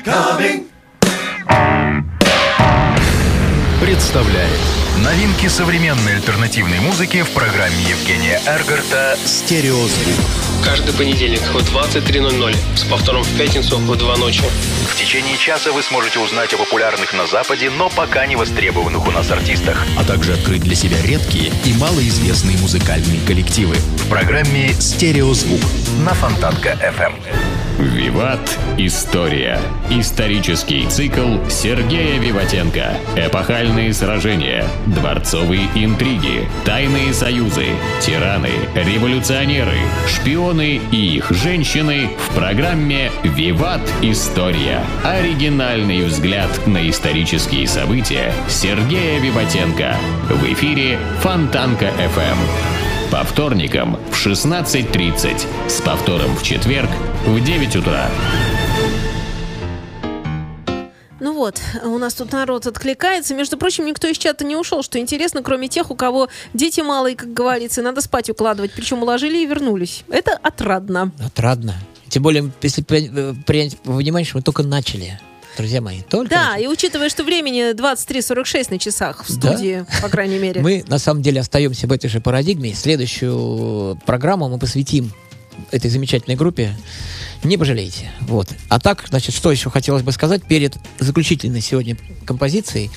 Coming. 0.04 0.66
Представляет 3.80 4.58
новинки 5.04 5.48
современной 5.48 6.16
альтернативной 6.16 6.80
музыки 6.80 7.22
в 7.22 7.30
программе 7.30 7.82
Евгения 7.82 8.40
Эргарта 8.46 9.18
«Стереозвук». 9.24 10.14
Каждый 10.64 10.94
понедельник 10.94 11.40
в 11.40 11.56
23.00 11.56 12.54
с 12.76 12.84
повтором 12.84 13.22
в 13.22 13.36
пятницу 13.36 13.78
в 13.78 13.96
2 13.96 14.16
ночи. 14.16 14.44
В 14.88 14.96
течение 14.96 15.36
часа 15.36 15.72
вы 15.72 15.82
сможете 15.82 16.20
узнать 16.20 16.54
о 16.54 16.58
популярных 16.58 17.12
на 17.12 17.26
Западе, 17.26 17.70
но 17.70 17.90
пока 17.90 18.26
не 18.26 18.36
востребованных 18.36 19.06
у 19.06 19.10
нас 19.10 19.30
артистах, 19.30 19.84
а 19.98 20.04
также 20.04 20.34
открыть 20.34 20.62
для 20.62 20.76
себя 20.76 21.02
редкие 21.02 21.52
и 21.64 21.74
малоизвестные 21.74 22.56
музыкальные 22.58 23.20
коллективы 23.26 23.74
в 23.74 24.08
программе 24.08 24.72
«Стереозвук» 24.74 25.60
на 26.04 26.14
Фонтанка 26.14 26.78
FM. 26.96 27.51
Виват. 27.78 28.58
История. 28.76 29.58
Исторический 29.90 30.86
цикл 30.86 31.38
Сергея 31.48 32.18
Виватенко. 32.18 32.94
Эпохальные 33.16 33.92
сражения. 33.92 34.64
Дворцовые 34.86 35.68
интриги. 35.74 36.48
Тайные 36.64 37.12
союзы. 37.12 37.66
Тираны. 38.00 38.50
Революционеры. 38.74 39.78
Шпионы 40.06 40.80
и 40.90 41.16
их 41.16 41.30
женщины 41.30 42.10
в 42.18 42.34
программе 42.34 43.10
«Виват. 43.22 43.80
История». 44.02 44.80
Оригинальный 45.04 46.04
взгляд 46.04 46.66
на 46.66 46.88
исторические 46.88 47.66
события 47.66 48.32
Сергея 48.48 49.20
Виватенко. 49.20 49.96
В 50.28 50.52
эфире 50.52 50.98
Фонтанка 51.20 51.86
FM. 51.86 52.36
По 53.10 53.24
вторникам 53.24 53.98
в 54.10 54.26
16.30. 54.26 55.46
С 55.68 55.80
повтором 55.82 56.34
в 56.34 56.42
четверг 56.42 56.88
в 57.26 57.40
9 57.44 57.76
утра. 57.76 58.10
Ну 61.20 61.34
вот, 61.34 61.60
у 61.84 61.98
нас 61.98 62.14
тут 62.14 62.32
народ 62.32 62.66
откликается. 62.66 63.34
Между 63.34 63.56
прочим, 63.56 63.86
никто 63.86 64.08
из 64.08 64.18
чата 64.18 64.44
не 64.44 64.56
ушел, 64.56 64.82
что 64.82 64.98
интересно, 64.98 65.42
кроме 65.42 65.68
тех, 65.68 65.90
у 65.92 65.94
кого 65.94 66.28
дети 66.52 66.80
малые, 66.80 67.14
как 67.14 67.32
говорится, 67.32 67.80
и 67.80 67.84
надо 67.84 68.00
спать 68.00 68.28
укладывать. 68.28 68.72
Причем 68.72 69.02
уложили 69.02 69.38
и 69.38 69.46
вернулись. 69.46 70.02
Это 70.10 70.32
отрадно. 70.42 71.12
Отрадно. 71.24 71.74
Тем 72.08 72.24
более, 72.24 72.50
если 72.60 72.82
при- 72.82 73.34
принять 73.46 73.76
внимание, 73.84 74.26
что 74.26 74.38
мы 74.38 74.42
только 74.42 74.64
начали. 74.64 75.20
Друзья 75.56 75.80
мои, 75.80 76.00
только 76.02 76.30
Да, 76.30 76.50
начали. 76.52 76.64
и 76.64 76.66
учитывая, 76.68 77.08
что 77.08 77.22
времени 77.24 77.72
23.46 77.72 78.70
на 78.70 78.78
часах 78.78 79.24
в 79.24 79.38
Да. 79.38 79.52
студии, 79.52 79.84
по 80.00 80.08
крайней 80.08 80.38
мере. 80.40 80.60
Мы 80.60 80.82
на 80.88 80.98
самом 80.98 81.22
деле 81.22 81.40
остаемся 81.40 81.86
в 81.86 81.92
этой 81.92 82.08
же 82.08 82.20
парадигме. 82.20 82.74
Следующую 82.74 83.96
программу 84.06 84.48
мы 84.48 84.58
посвятим 84.58 85.12
этой 85.70 85.90
замечательной 85.90 86.36
группе. 86.36 86.76
Не 87.44 87.56
пожалеете. 87.56 88.12
Вот. 88.20 88.48
А 88.68 88.78
так, 88.78 89.06
значит, 89.08 89.34
что 89.34 89.50
еще 89.50 89.68
хотелось 89.68 90.04
бы 90.04 90.12
сказать 90.12 90.44
перед 90.44 90.76
заключительной 91.00 91.60
сегодня 91.60 91.96
композицией. 92.24 92.90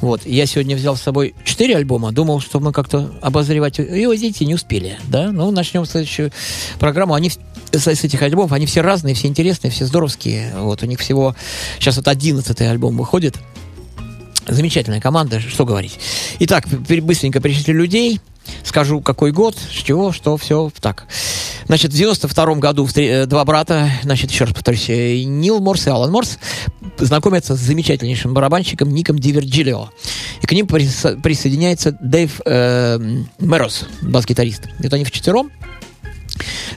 Вот. 0.00 0.26
Я 0.26 0.46
сегодня 0.46 0.74
взял 0.74 0.96
с 0.96 1.02
собой 1.02 1.36
четыре 1.44 1.76
альбома. 1.76 2.10
Думал, 2.10 2.40
что 2.40 2.58
мы 2.58 2.72
как-то 2.72 3.16
обозревать... 3.22 3.78
И, 3.78 4.06
вот, 4.06 4.14
видите, 4.14 4.44
не 4.44 4.54
успели. 4.54 4.98
Да? 5.06 5.30
Ну, 5.30 5.52
начнем 5.52 5.86
следующую 5.86 6.32
программу. 6.80 7.14
Они 7.14 7.30
с, 7.30 7.38
с 7.72 7.86
этих 7.86 8.20
альбомов, 8.22 8.50
они 8.50 8.66
все 8.66 8.80
разные, 8.80 9.14
все 9.14 9.28
интересные, 9.28 9.70
все 9.70 9.86
здоровские. 9.86 10.52
Вот. 10.56 10.82
У 10.82 10.86
них 10.86 10.98
всего... 10.98 11.36
Сейчас 11.78 11.96
вот 11.96 12.08
одиннадцатый 12.08 12.68
альбом 12.68 12.96
выходит. 12.96 13.36
Замечательная 14.48 15.00
команда, 15.00 15.38
что 15.38 15.64
говорить. 15.64 15.98
Итак, 16.40 16.66
быстренько 16.68 17.40
перечислю 17.40 17.74
людей. 17.74 18.20
Скажу, 18.64 19.00
какой 19.00 19.32
год, 19.32 19.56
с 19.56 19.82
чего, 19.82 20.12
что, 20.12 20.36
все 20.36 20.72
так. 20.80 21.06
Значит, 21.66 21.92
в 21.92 21.96
92 21.96 22.54
году 22.56 22.88
э, 22.94 23.26
два 23.26 23.44
брата, 23.44 23.90
значит, 24.02 24.30
еще 24.30 24.44
раз 24.44 24.54
повторюсь, 24.54 24.88
э, 24.88 25.22
Нил 25.22 25.60
Морс 25.60 25.86
и 25.86 25.90
Алан 25.90 26.10
Морс 26.10 26.38
знакомятся 26.98 27.56
с 27.56 27.60
замечательнейшим 27.60 28.34
барабанщиком 28.34 28.90
Ником 28.90 29.18
Дивергилио. 29.18 29.90
И 30.42 30.46
к 30.46 30.52
ним 30.52 30.66
присо- 30.66 31.20
присоединяется 31.20 31.96
Дэйв 32.00 32.40
э, 32.44 32.98
Мэрос, 33.38 33.86
бас-гитарист. 34.02 34.62
Это 34.80 34.96
они 34.96 35.04
вчетвером 35.04 35.50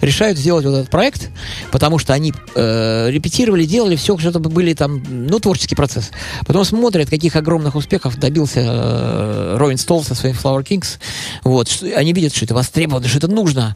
решают 0.02 0.38
сделать 0.38 0.66
вот 0.66 0.74
этот 0.74 0.90
проект, 0.90 1.30
потому 1.72 1.98
что 2.00 2.14
они 2.14 2.34
э, 2.56 3.10
репетировали, 3.10 3.66
делали 3.66 3.96
все, 3.96 4.18
чтобы 4.18 4.50
были 4.50 4.74
там, 4.74 5.04
ну, 5.08 5.40
творческий 5.40 5.76
процесс. 5.76 6.12
Потом 6.46 6.64
смотрят, 6.64 7.10
каких 7.10 7.36
огромных 7.36 7.76
успехов 7.76 8.18
добился 8.18 8.62
э, 8.62 9.58
Ройне 9.58 9.78
Столт 9.78 10.04
со 10.04 10.16
своим 10.16 10.36
Flower 10.36 10.64
Kings. 10.64 11.00
Вот, 11.44 11.84
они 11.96 12.14
видят, 12.14 12.36
что 12.36 12.46
это 12.46 12.54
востребовано, 12.54 13.08
что 13.08 13.18
это 13.18 13.28
нужно. 13.28 13.76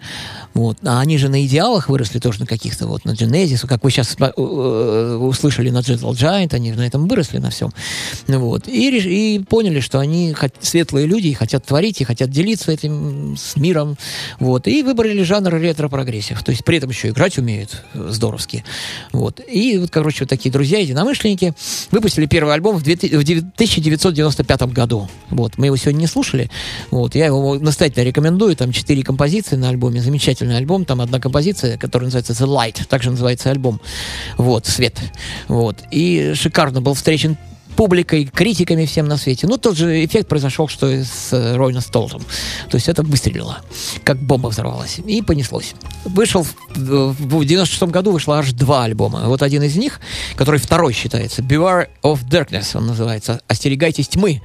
Вот. 0.53 0.77
А 0.83 0.99
они 0.99 1.17
же 1.17 1.29
на 1.29 1.45
идеалах 1.45 1.89
выросли 1.89 2.19
тоже 2.19 2.39
на 2.39 2.45
каких-то, 2.45 2.87
вот, 2.87 3.05
на 3.05 3.11
Genesis, 3.11 3.67
как 3.67 3.83
вы 3.83 3.91
сейчас 3.91 4.15
услышали 4.15 5.69
на 5.69 5.79
Gentle 5.79 6.11
Giant, 6.11 6.53
они 6.53 6.71
на 6.71 6.85
этом 6.85 7.07
выросли 7.07 7.39
на 7.39 7.49
всем. 7.49 7.71
Вот. 8.27 8.67
И, 8.67 9.35
и 9.35 9.39
поняли, 9.39 9.79
что 9.79 9.99
они 9.99 10.35
светлые 10.61 11.07
люди, 11.07 11.27
и 11.27 11.33
хотят 11.33 11.65
творить, 11.65 12.01
и 12.01 12.03
хотят 12.03 12.29
делиться 12.29 12.71
этим 12.71 13.35
с 13.37 13.55
миром. 13.55 13.97
Вот. 14.39 14.67
И 14.67 14.83
выбрали 14.83 15.23
жанр 15.23 15.55
ретро-прогрессив. 15.55 16.41
То 16.43 16.51
есть 16.51 16.63
при 16.63 16.77
этом 16.77 16.89
еще 16.89 17.09
играть 17.09 17.37
умеют 17.37 17.83
э, 17.93 18.07
здоровски. 18.09 18.63
Вот. 19.11 19.41
И 19.47 19.77
вот, 19.77 19.89
короче, 19.89 20.19
вот 20.21 20.29
такие 20.29 20.51
друзья, 20.51 20.79
единомышленники, 20.79 21.53
выпустили 21.91 22.25
первый 22.25 22.53
альбом 22.53 22.77
в 22.77 22.83
2000 22.83 23.15
в 23.15 23.21
1995 23.21 24.61
году. 24.73 25.09
Вот. 25.29 25.57
Мы 25.57 25.67
его 25.67 25.75
сегодня 25.77 25.99
не 25.99 26.07
слушали. 26.07 26.49
Вот. 26.91 27.15
Я 27.15 27.27
его 27.27 27.55
настоятельно 27.55 28.03
рекомендую. 28.03 28.55
Там 28.55 28.71
четыре 28.71 29.03
композиции 29.03 29.55
на 29.55 29.69
альбоме. 29.69 30.01
Замечательный 30.43 30.57
альбом. 30.57 30.85
Там 30.85 31.01
одна 31.01 31.19
композиция, 31.19 31.77
которая 31.77 32.07
называется 32.07 32.33
The 32.33 32.47
Light. 32.47 32.85
Также 32.87 33.11
называется 33.11 33.49
альбом. 33.49 33.79
Вот. 34.37 34.65
Свет. 34.65 34.99
Вот. 35.47 35.77
И 35.91 36.33
шикарно 36.35 36.81
был 36.81 36.93
встречен 36.93 37.37
публикой, 37.75 38.25
критиками 38.25 38.85
всем 38.85 39.07
на 39.07 39.17
свете. 39.17 39.47
Ну, 39.47 39.57
тот 39.57 39.75
же 39.75 40.05
эффект 40.05 40.27
произошел, 40.27 40.67
что 40.67 40.87
и 40.91 41.03
с 41.03 41.33
э, 41.33 41.55
Ройна 41.55 41.81
Столтом. 41.81 42.21
То 42.69 42.75
есть 42.75 42.87
это 42.87 43.01
выстрелило, 43.01 43.61
как 44.03 44.17
бомба 44.21 44.49
взорвалась. 44.49 44.99
И 44.99 45.21
понеслось. 45.23 45.73
Вышел 46.05 46.45
в 46.75 47.45
96 47.45 47.83
году 47.83 48.11
вышло 48.11 48.37
аж 48.37 48.51
два 48.51 48.83
альбома. 48.83 49.23
Вот 49.25 49.41
один 49.41 49.63
из 49.63 49.75
них, 49.75 50.01
который 50.35 50.59
второй 50.59 50.93
считается, 50.93 51.41
Beware 51.41 51.87
of 52.03 52.19
Darkness, 52.29 52.77
он 52.77 52.85
называется. 52.85 53.41
Остерегайтесь 53.47 54.09
тьмы. 54.09 54.41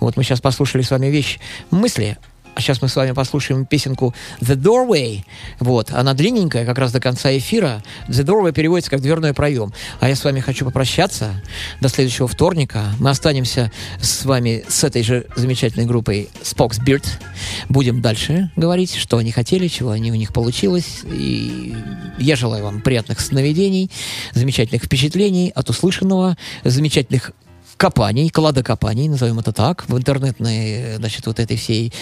Вот 0.00 0.16
мы 0.16 0.24
сейчас 0.24 0.40
послушали 0.40 0.82
с 0.82 0.90
вами 0.90 1.06
вещь 1.06 1.38
мысли, 1.70 2.18
а 2.56 2.62
сейчас 2.62 2.80
мы 2.80 2.88
с 2.88 2.96
вами 2.96 3.12
послушаем 3.12 3.66
песенку 3.66 4.14
The 4.40 4.56
Doorway. 4.56 5.24
Вот, 5.60 5.90
она 5.90 6.14
длинненькая, 6.14 6.64
как 6.64 6.78
раз 6.78 6.90
до 6.90 7.00
конца 7.00 7.36
эфира. 7.36 7.82
The 8.08 8.24
Doorway 8.24 8.52
переводится 8.52 8.90
как 8.90 9.02
дверной 9.02 9.34
проем. 9.34 9.74
А 10.00 10.08
я 10.08 10.16
с 10.16 10.24
вами 10.24 10.40
хочу 10.40 10.64
попрощаться 10.64 11.42
до 11.82 11.90
следующего 11.90 12.26
вторника. 12.26 12.84
Мы 12.98 13.10
останемся 13.10 13.70
с 14.00 14.24
вами 14.24 14.64
с 14.68 14.84
этой 14.84 15.02
же 15.02 15.26
замечательной 15.36 15.84
группой 15.84 16.30
Spock's 16.42 16.82
Beard. 16.82 17.04
Будем 17.68 18.00
дальше 18.00 18.50
говорить, 18.56 18.94
что 18.94 19.18
они 19.18 19.32
хотели, 19.32 19.68
чего 19.68 19.90
они 19.90 20.10
у 20.10 20.14
них 20.14 20.32
получилось. 20.32 21.02
И 21.04 21.76
я 22.16 22.36
желаю 22.36 22.64
вам 22.64 22.80
приятных 22.80 23.20
сновидений, 23.20 23.90
замечательных 24.32 24.84
впечатлений 24.84 25.52
от 25.54 25.68
услышанного, 25.68 26.38
замечательных 26.64 27.32
копаний, 27.76 28.30
кладокопаний, 28.30 29.08
назовем 29.08 29.38
это 29.38 29.52
так, 29.52 29.84
в 29.88 29.96
интернетной, 29.96 30.96
значит, 30.96 31.26
вот 31.26 31.38
этой 31.38 31.56
всей 31.56 31.92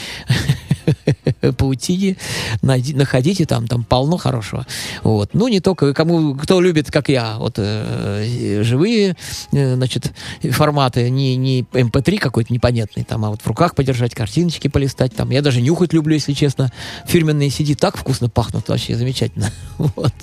паутине. 1.56 2.16
Находите 2.62 3.46
там, 3.46 3.66
там 3.66 3.84
полно 3.84 4.16
хорошего. 4.16 4.66
Вот. 5.02 5.30
Ну, 5.34 5.48
не 5.48 5.60
только 5.60 5.92
кому, 5.94 6.34
кто 6.34 6.60
любит, 6.60 6.90
как 6.90 7.08
я, 7.08 7.36
вот 7.38 7.54
э, 7.58 8.62
живые, 8.62 9.16
э, 9.52 9.74
значит, 9.74 10.12
форматы, 10.50 11.10
не, 11.10 11.36
не 11.36 11.62
MP3 11.62 12.18
какой-то 12.18 12.52
непонятный, 12.52 13.04
там, 13.04 13.24
а 13.24 13.30
вот 13.30 13.42
в 13.42 13.46
руках 13.46 13.74
подержать, 13.74 14.14
картиночки 14.14 14.68
полистать, 14.68 15.14
там. 15.14 15.30
Я 15.30 15.42
даже 15.42 15.60
нюхать 15.60 15.92
люблю, 15.92 16.14
если 16.14 16.32
честно. 16.32 16.72
Фирменные 17.06 17.48
CD 17.48 17.74
так 17.74 17.96
вкусно 17.96 18.28
пахнут, 18.28 18.68
вообще 18.68 18.96
замечательно. 18.96 19.50
Вот. 19.96 20.14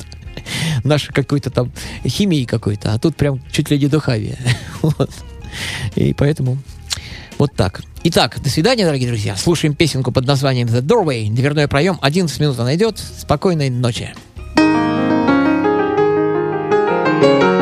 Наш 0.84 1.08
какой-то 1.08 1.50
там 1.50 1.72
химии 2.06 2.46
какой-то, 2.46 2.94
а 2.94 3.00
тут 3.00 3.16
прям 3.16 3.42
чуть 3.52 3.70
ли 3.70 3.78
не 3.78 3.88
духовее. 3.88 4.38
Вот. 4.82 5.12
И 5.96 6.14
поэтому 6.14 6.58
вот 7.38 7.54
так. 7.56 7.82
Итак, 8.04 8.40
до 8.42 8.50
свидания, 8.50 8.86
дорогие 8.86 9.08
друзья. 9.08 9.36
Слушаем 9.36 9.76
песенку 9.76 10.12
под 10.12 10.26
названием 10.26 10.68
The 10.68 10.82
Doorway. 10.82 11.30
Дверной 11.30 11.68
проем. 11.68 11.98
11 12.02 12.40
минут 12.40 12.60
она 12.60 12.76
идет. 12.76 13.00
Спокойной 13.00 13.70
ночи. 13.70 14.14
Thank 17.24 17.61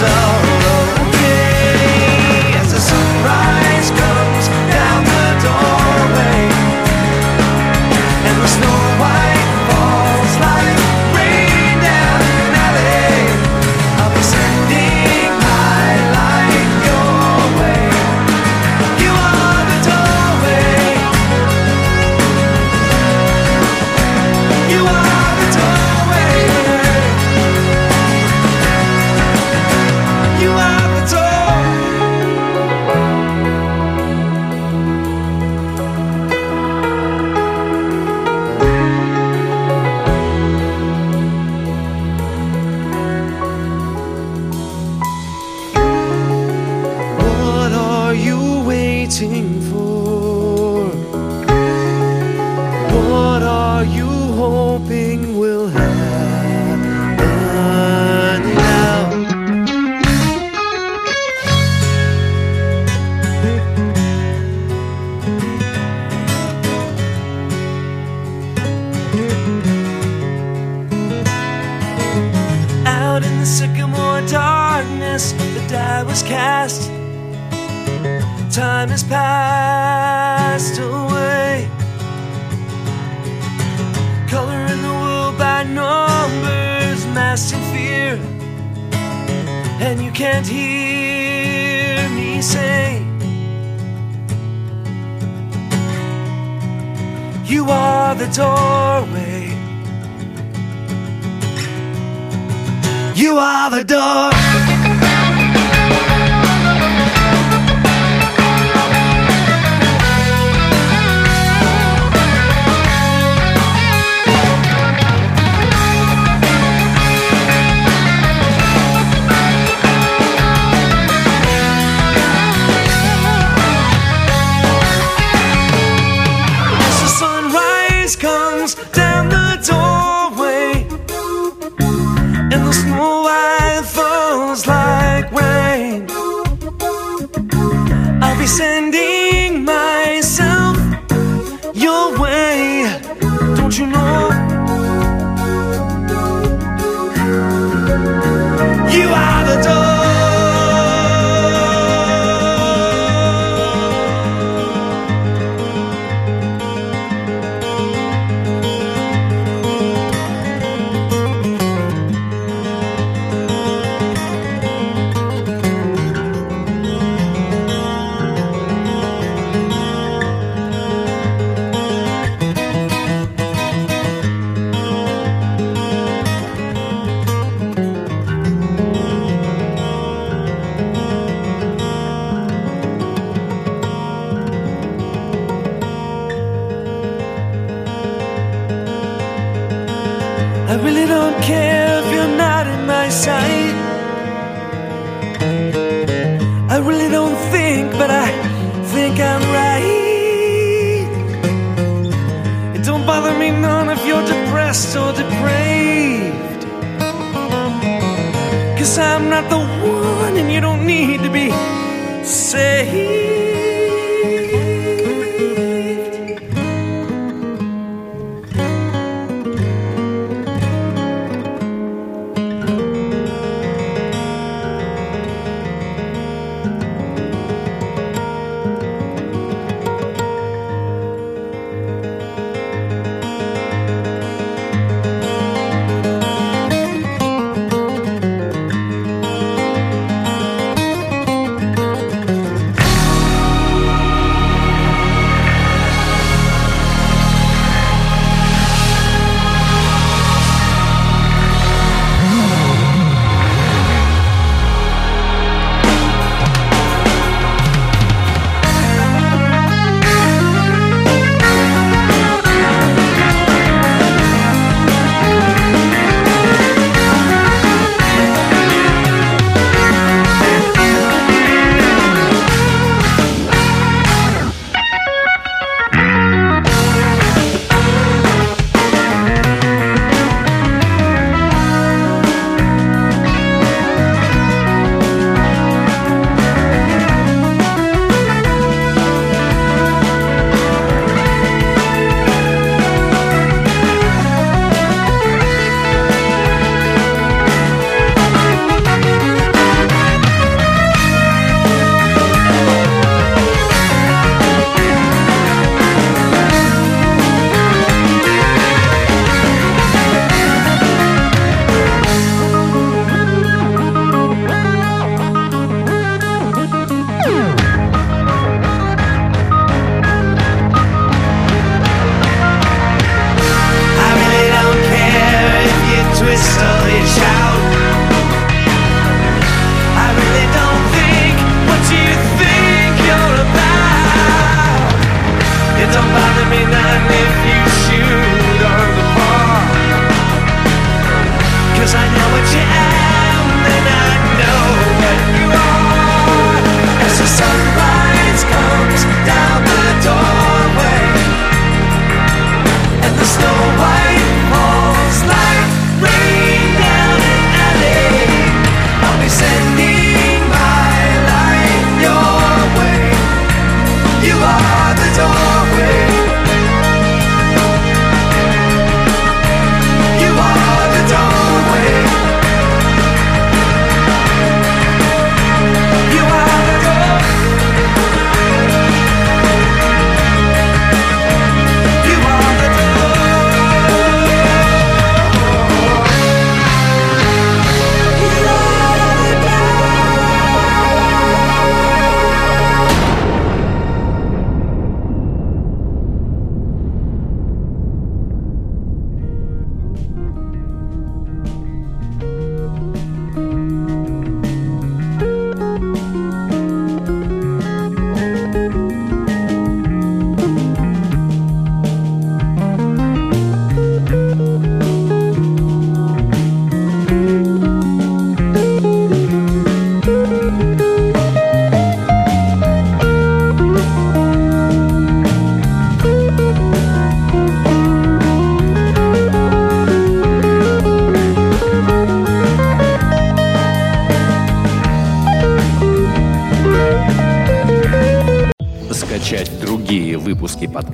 myself 0.00 0.29